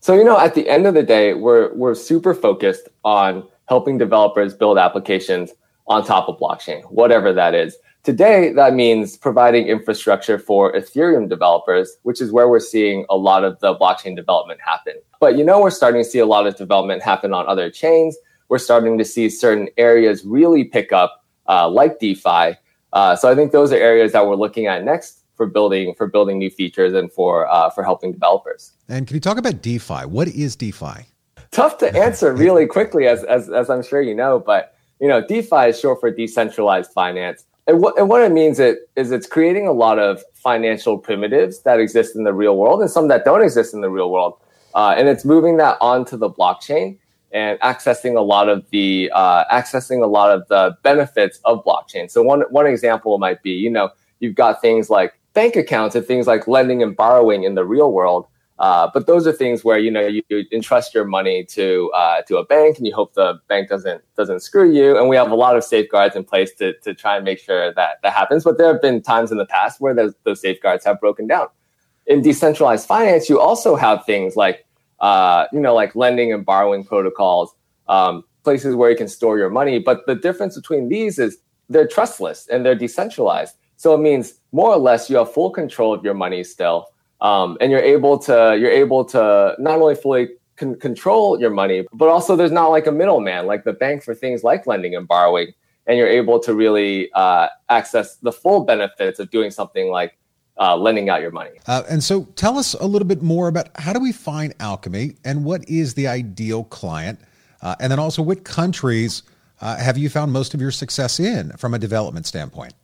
So 0.00 0.14
you 0.14 0.24
know 0.24 0.38
at 0.38 0.54
the 0.54 0.68
end 0.68 0.86
of 0.86 0.94
the 0.94 1.02
day 1.02 1.34
we're 1.34 1.72
we're 1.74 1.94
super 1.94 2.34
focused 2.34 2.88
on 3.04 3.46
helping 3.68 3.98
developers 3.98 4.54
build 4.54 4.78
applications 4.78 5.52
on 5.88 6.04
top 6.04 6.28
of 6.28 6.38
blockchain 6.38 6.82
whatever 6.90 7.32
that 7.32 7.54
is 7.54 7.76
Today, 8.04 8.52
that 8.54 8.72
means 8.72 9.18
providing 9.18 9.66
infrastructure 9.66 10.38
for 10.38 10.72
Ethereum 10.72 11.28
developers, 11.28 11.98
which 12.04 12.22
is 12.22 12.32
where 12.32 12.48
we're 12.48 12.58
seeing 12.58 13.04
a 13.10 13.16
lot 13.18 13.44
of 13.44 13.60
the 13.60 13.74
blockchain 13.74 14.16
development 14.16 14.60
happen. 14.64 14.94
But 15.20 15.36
you 15.36 15.44
know, 15.44 15.60
we're 15.60 15.70
starting 15.70 16.02
to 16.02 16.08
see 16.08 16.18
a 16.18 16.24
lot 16.24 16.46
of 16.46 16.56
development 16.56 17.02
happen 17.02 17.34
on 17.34 17.46
other 17.46 17.70
chains. 17.70 18.16
We're 18.48 18.58
starting 18.58 18.96
to 18.96 19.04
see 19.04 19.28
certain 19.28 19.68
areas 19.76 20.24
really 20.24 20.64
pick 20.64 20.90
up, 20.90 21.22
uh, 21.48 21.68
like 21.68 21.98
DeFi. 21.98 22.56
Uh, 22.94 23.14
so 23.14 23.30
I 23.30 23.34
think 23.34 23.52
those 23.52 23.72
are 23.72 23.76
areas 23.76 24.12
that 24.12 24.26
we're 24.26 24.36
looking 24.36 24.66
at 24.66 24.84
next 24.84 25.24
for 25.36 25.46
building 25.46 25.94
for 25.94 26.06
building 26.06 26.38
new 26.38 26.50
features 26.50 26.94
and 26.94 27.12
for 27.12 27.46
uh, 27.48 27.68
for 27.68 27.84
helping 27.84 28.12
developers. 28.12 28.72
And 28.88 29.06
can 29.06 29.16
you 29.16 29.20
talk 29.20 29.36
about 29.36 29.60
DeFi? 29.60 30.06
What 30.06 30.28
is 30.28 30.56
DeFi? 30.56 31.04
Tough 31.50 31.76
to 31.78 31.94
answer 32.04 32.32
really 32.32 32.66
quickly, 32.66 33.06
as, 33.06 33.22
as 33.24 33.50
as 33.50 33.68
I'm 33.68 33.82
sure 33.82 34.00
you 34.00 34.14
know, 34.14 34.38
but 34.38 34.77
you 35.00 35.08
know, 35.08 35.24
DeFi 35.24 35.68
is 35.68 35.80
short 35.80 36.00
for 36.00 36.10
decentralized 36.10 36.92
finance. 36.92 37.44
And 37.66 37.80
what, 37.80 37.98
and 37.98 38.08
what 38.08 38.22
it 38.22 38.32
means 38.32 38.58
it, 38.58 38.88
is 38.96 39.10
it's 39.10 39.26
creating 39.26 39.66
a 39.66 39.72
lot 39.72 39.98
of 39.98 40.22
financial 40.34 40.98
primitives 40.98 41.60
that 41.62 41.78
exist 41.78 42.16
in 42.16 42.24
the 42.24 42.32
real 42.32 42.56
world 42.56 42.80
and 42.80 42.90
some 42.90 43.08
that 43.08 43.24
don't 43.24 43.42
exist 43.42 43.74
in 43.74 43.82
the 43.82 43.90
real 43.90 44.10
world. 44.10 44.38
Uh, 44.74 44.94
and 44.96 45.08
it's 45.08 45.24
moving 45.24 45.58
that 45.58 45.76
onto 45.80 46.16
the 46.16 46.30
blockchain 46.30 46.98
and 47.30 47.60
accessing 47.60 48.16
a 48.16 48.20
lot 48.20 48.48
of 48.48 48.64
the 48.70 49.10
uh, 49.14 49.44
accessing 49.52 50.02
a 50.02 50.06
lot 50.06 50.30
of 50.30 50.46
the 50.48 50.76
benefits 50.82 51.40
of 51.44 51.62
blockchain. 51.64 52.10
So 52.10 52.22
one 52.22 52.42
one 52.50 52.66
example 52.66 53.18
might 53.18 53.42
be, 53.42 53.50
you 53.50 53.70
know, 53.70 53.90
you've 54.20 54.34
got 54.34 54.62
things 54.62 54.88
like 54.88 55.18
bank 55.34 55.56
accounts 55.56 55.94
and 55.94 56.06
things 56.06 56.26
like 56.26 56.48
lending 56.48 56.82
and 56.82 56.96
borrowing 56.96 57.44
in 57.44 57.54
the 57.54 57.64
real 57.64 57.92
world 57.92 58.26
uh, 58.58 58.90
but 58.92 59.06
those 59.06 59.26
are 59.26 59.32
things 59.32 59.64
where 59.64 59.78
you 59.78 59.90
know 59.90 60.06
you, 60.06 60.22
you 60.28 60.44
entrust 60.50 60.92
your 60.92 61.04
money 61.04 61.44
to 61.44 61.90
uh, 61.94 62.22
to 62.22 62.38
a 62.38 62.44
bank, 62.44 62.76
and 62.76 62.86
you 62.86 62.94
hope 62.94 63.14
the 63.14 63.40
bank 63.48 63.68
doesn't 63.68 64.02
doesn't 64.16 64.40
screw 64.40 64.70
you. 64.70 64.98
And 64.98 65.08
we 65.08 65.14
have 65.14 65.30
a 65.30 65.36
lot 65.36 65.56
of 65.56 65.62
safeguards 65.62 66.16
in 66.16 66.24
place 66.24 66.52
to 66.54 66.72
to 66.80 66.92
try 66.92 67.16
and 67.16 67.24
make 67.24 67.38
sure 67.38 67.72
that 67.72 68.02
that 68.02 68.12
happens. 68.12 68.42
But 68.42 68.58
there 68.58 68.72
have 68.72 68.82
been 68.82 69.00
times 69.00 69.30
in 69.30 69.38
the 69.38 69.46
past 69.46 69.80
where 69.80 69.94
those, 69.94 70.14
those 70.24 70.40
safeguards 70.40 70.84
have 70.84 71.00
broken 71.00 71.28
down. 71.28 71.46
In 72.06 72.20
decentralized 72.20 72.86
finance, 72.86 73.28
you 73.28 73.38
also 73.38 73.76
have 73.76 74.04
things 74.04 74.34
like 74.34 74.66
uh, 74.98 75.46
you 75.52 75.60
know 75.60 75.74
like 75.74 75.94
lending 75.94 76.32
and 76.32 76.44
borrowing 76.44 76.82
protocols, 76.82 77.54
um, 77.86 78.24
places 78.42 78.74
where 78.74 78.90
you 78.90 78.96
can 78.96 79.08
store 79.08 79.38
your 79.38 79.50
money. 79.50 79.78
But 79.78 80.04
the 80.06 80.16
difference 80.16 80.56
between 80.56 80.88
these 80.88 81.20
is 81.20 81.38
they're 81.68 81.86
trustless 81.86 82.48
and 82.48 82.66
they're 82.66 82.74
decentralized. 82.74 83.54
So 83.76 83.94
it 83.94 83.98
means 83.98 84.34
more 84.50 84.70
or 84.70 84.78
less 84.78 85.08
you 85.08 85.18
have 85.18 85.32
full 85.32 85.50
control 85.50 85.94
of 85.94 86.02
your 86.02 86.14
money 86.14 86.42
still 86.42 86.88
um, 87.20 87.56
and 87.60 87.70
you're 87.70 87.80
able 87.80 88.18
to 88.18 88.56
you're 88.60 88.70
able 88.70 89.04
to 89.06 89.54
not 89.58 89.80
only 89.80 89.94
fully 89.94 90.28
con- 90.56 90.78
control 90.78 91.40
your 91.40 91.50
money, 91.50 91.86
but 91.92 92.08
also 92.08 92.36
there's 92.36 92.52
not 92.52 92.68
like 92.68 92.86
a 92.86 92.92
middleman 92.92 93.46
like 93.46 93.64
the 93.64 93.72
bank 93.72 94.02
for 94.02 94.14
things 94.14 94.44
like 94.44 94.66
lending 94.66 94.94
and 94.94 95.08
borrowing, 95.08 95.52
and 95.86 95.98
you're 95.98 96.08
able 96.08 96.38
to 96.40 96.54
really 96.54 97.10
uh, 97.12 97.48
access 97.68 98.16
the 98.16 98.32
full 98.32 98.64
benefits 98.64 99.18
of 99.18 99.30
doing 99.30 99.50
something 99.50 99.90
like 99.90 100.16
uh, 100.58 100.76
lending 100.76 101.08
out 101.08 101.20
your 101.20 101.30
money. 101.30 101.52
Uh, 101.66 101.82
and 101.88 102.02
so, 102.02 102.24
tell 102.36 102.58
us 102.58 102.74
a 102.74 102.86
little 102.86 103.08
bit 103.08 103.22
more 103.22 103.48
about 103.48 103.68
how 103.76 103.92
do 103.92 104.00
we 104.00 104.12
find 104.12 104.54
Alchemy, 104.60 105.16
and 105.24 105.44
what 105.44 105.68
is 105.68 105.94
the 105.94 106.06
ideal 106.06 106.64
client, 106.64 107.20
uh, 107.62 107.74
and 107.80 107.90
then 107.90 107.98
also 107.98 108.22
what 108.22 108.44
countries 108.44 109.22
uh, 109.60 109.76
have 109.76 109.98
you 109.98 110.08
found 110.08 110.32
most 110.32 110.54
of 110.54 110.60
your 110.60 110.70
success 110.70 111.18
in 111.18 111.50
from 111.56 111.74
a 111.74 111.78
development 111.78 112.26
standpoint? 112.26 112.74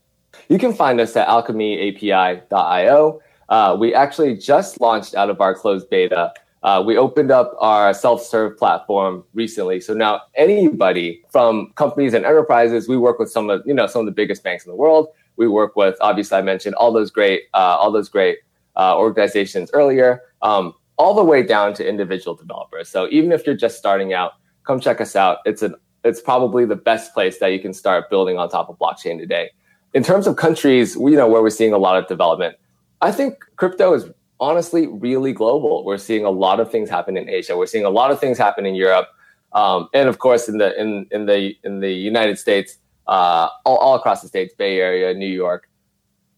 You 0.48 0.58
can 0.58 0.74
find 0.74 1.00
us 1.00 1.16
at 1.16 1.28
alchemyapi.io. 1.28 3.20
Uh, 3.48 3.76
we 3.78 3.94
actually 3.94 4.37
just 4.37 4.80
launched 4.80 5.14
out 5.14 5.30
of 5.30 5.40
our 5.40 5.54
closed 5.54 5.88
beta. 5.90 6.33
Uh, 6.62 6.83
we 6.85 6.96
opened 6.96 7.30
up 7.30 7.54
our 7.59 7.92
self-serve 7.92 8.57
platform 8.57 9.22
recently, 9.35 9.80
so 9.80 9.92
now 9.92 10.22
anybody 10.35 11.22
from 11.30 11.70
companies 11.74 12.14
and 12.14 12.24
enterprises, 12.24 12.88
we 12.88 12.96
work 12.96 13.18
with 13.18 13.30
some 13.30 13.50
of 13.50 13.62
you 13.66 13.74
know 13.74 13.87
some 13.87 14.00
of 14.00 14.07
the 14.07 14.12
biggest 14.12 14.42
banks 14.42 14.64
in 14.64 14.70
the 14.70 14.76
world. 14.76 15.09
We 15.37 15.46
work 15.46 15.76
with 15.76 15.96
obviously 16.00 16.38
I 16.38 16.42
mentioned 16.42 16.74
all 16.76 16.90
those 16.92 17.11
great 17.11 17.42
uh, 17.52 17.76
all 17.78 17.92
those 17.92 18.09
great 18.09 18.38
uh, 18.76 18.96
organizations 18.96 19.70
earlier, 19.74 20.22
um, 20.40 20.72
all 20.96 21.14
the 21.14 21.24
way 21.24 21.42
down 21.42 21.74
to 21.74 21.87
individual 21.87 22.35
developers. 22.35 22.88
So 22.88 23.09
even 23.11 23.30
if 23.33 23.46
you're 23.46 23.57
just 23.57 23.76
starting 23.76 24.14
out, 24.14 24.33
come 24.64 24.80
check 24.80 25.00
us 25.00 25.14
out. 25.14 25.38
It's 25.44 25.62
an 25.62 25.74
it's 26.04 26.20
probably 26.20 26.64
the 26.64 26.76
best 26.76 27.14
place 27.14 27.38
that 27.38 27.48
you 27.48 27.61
can 27.61 27.72
start 27.72 28.11
building 28.11 28.38
on 28.38 28.48
top 28.48 28.68
of 28.68 28.78
blockchain 28.78 29.18
today. 29.18 29.50
In 29.94 30.02
terms 30.02 30.26
of 30.26 30.37
countries, 30.37 30.96
you 30.96 31.11
know 31.11 31.28
where 31.28 31.42
we're 31.42 31.50
seeing 31.50 31.72
a 31.72 31.78
lot 31.78 31.96
of 31.96 32.07
development. 32.09 32.57
I 33.00 33.12
think 33.12 33.44
crypto 33.57 33.94
is 33.94 34.07
honestly 34.40 34.87
really 34.87 35.33
global. 35.33 35.85
We're 35.85 35.98
seeing 35.98 36.24
a 36.24 36.30
lot 36.30 36.61
of 36.61 36.70
things 36.70 36.88
happen 36.88 37.16
in 37.16 37.28
Asia. 37.28 37.57
We're 37.57 37.66
seeing 37.66 37.85
a 37.85 37.90
lot 37.90 38.11
of 38.11 38.20
things 38.20 38.38
happen 38.38 38.66
in 38.66 38.74
Europe, 38.74 39.09
um, 39.52 39.88
and 39.94 40.09
of 40.09 40.18
course 40.18 40.48
in 40.48 40.59
the 40.59 40.78
in 40.80 41.07
in 41.11 41.26
the 41.26 41.57
in 41.64 41.80
the 41.80 41.92
United 41.92 42.38
States, 42.38 42.78
uh, 43.07 43.48
all, 43.64 43.76
all 43.76 43.94
across 43.94 44.22
the 44.22 44.28
states, 44.28 44.54
Bay 44.54 44.80
Area, 44.80 45.14
New 45.14 45.26
York. 45.26 45.68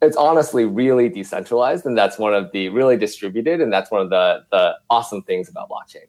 It's 0.03 0.17
honestly 0.17 0.67
really 0.67 1.09
decentralized, 1.09 1.87
and 1.87 1.97
that's 1.97 2.19
one 2.19 2.35
of 2.35 2.53
the 2.53 2.69
really 2.69 2.97
distributed, 2.97 3.61
and 3.61 3.73
that's 3.73 3.91
one 3.91 4.03
of 4.03 4.11
the 4.11 4.45
the 4.51 4.75
awesome 4.91 5.23
things 5.23 5.49
about 5.49 5.71
blockchain. 5.71 6.07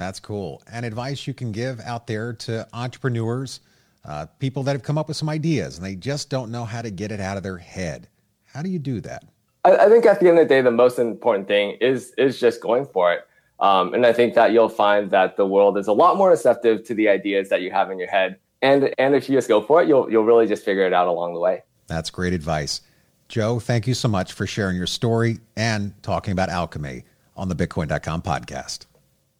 That's 0.00 0.18
cool. 0.18 0.62
And 0.72 0.86
advice 0.86 1.26
you 1.26 1.34
can 1.34 1.52
give 1.52 1.78
out 1.80 2.06
there 2.06 2.32
to 2.32 2.66
entrepreneurs, 2.72 3.60
uh, 4.04 4.26
people 4.38 4.62
that 4.62 4.72
have 4.72 4.82
come 4.82 4.96
up 4.96 5.08
with 5.08 5.16
some 5.18 5.28
ideas 5.28 5.76
and 5.76 5.84
they 5.84 5.94
just 5.94 6.30
don't 6.30 6.50
know 6.50 6.64
how 6.64 6.80
to 6.80 6.90
get 6.90 7.12
it 7.12 7.20
out 7.20 7.36
of 7.36 7.42
their 7.42 7.58
head. 7.58 8.08
How 8.46 8.62
do 8.62 8.70
you 8.70 8.78
do 8.78 9.02
that? 9.02 9.24
I, 9.64 9.76
I, 9.76 9.88
think 9.88 10.06
at 10.06 10.20
the 10.20 10.28
end 10.28 10.38
of 10.38 10.48
the 10.48 10.54
day, 10.54 10.60
the 10.62 10.70
most 10.70 10.98
important 10.98 11.48
thing 11.48 11.76
is 11.80 12.12
is 12.16 12.40
just 12.40 12.60
going 12.60 12.86
for 12.86 13.12
it. 13.12 13.26
Um, 13.58 13.92
and 13.92 14.06
I 14.06 14.12
think 14.12 14.34
that 14.34 14.52
you'll 14.52 14.70
find 14.70 15.10
that 15.10 15.36
the 15.36 15.46
world 15.46 15.76
is 15.76 15.86
a 15.86 15.92
lot 15.92 16.16
more 16.16 16.30
receptive 16.30 16.84
to 16.84 16.94
the 16.94 17.08
ideas 17.08 17.50
that 17.50 17.60
you 17.60 17.70
have 17.70 17.90
in 17.90 17.98
your 17.98 18.08
head. 18.08 18.38
And 18.62 18.94
and 18.98 19.14
if 19.14 19.28
you 19.28 19.36
just 19.36 19.48
go 19.48 19.60
for 19.60 19.82
it, 19.82 19.88
you'll 19.88 20.10
you'll 20.10 20.24
really 20.24 20.46
just 20.46 20.64
figure 20.64 20.86
it 20.86 20.92
out 20.92 21.08
along 21.08 21.34
the 21.34 21.40
way. 21.40 21.62
That's 21.86 22.10
great 22.10 22.32
advice. 22.32 22.80
Joe, 23.28 23.60
thank 23.60 23.86
you 23.86 23.94
so 23.94 24.08
much 24.08 24.32
for 24.32 24.46
sharing 24.46 24.76
your 24.76 24.86
story 24.86 25.38
and 25.56 25.94
talking 26.02 26.32
about 26.32 26.48
alchemy 26.48 27.04
on 27.36 27.48
the 27.48 27.54
Bitcoin.com 27.54 28.22
podcast. 28.22 28.86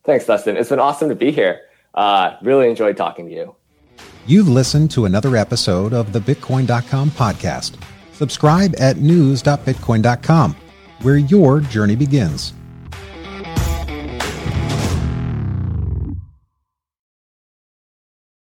Thanks, 0.04 0.26
Dustin. 0.26 0.56
It's 0.56 0.68
been 0.68 0.78
awesome 0.78 1.08
to 1.08 1.14
be 1.14 1.32
here. 1.32 1.62
Uh, 1.94 2.36
really 2.40 2.68
enjoyed 2.68 2.96
talking 2.96 3.26
to 3.26 3.32
you. 3.32 3.56
You've 4.26 4.48
listened 4.48 4.90
to 4.92 5.06
another 5.06 5.36
episode 5.36 5.92
of 5.92 6.12
the 6.12 6.20
Bitcoin.com 6.20 7.10
podcast. 7.10 7.76
Subscribe 8.20 8.74
at 8.78 8.98
news.bitcoin.com, 8.98 10.54
where 11.00 11.16
your 11.16 11.60
journey 11.60 11.96
begins. 11.96 12.52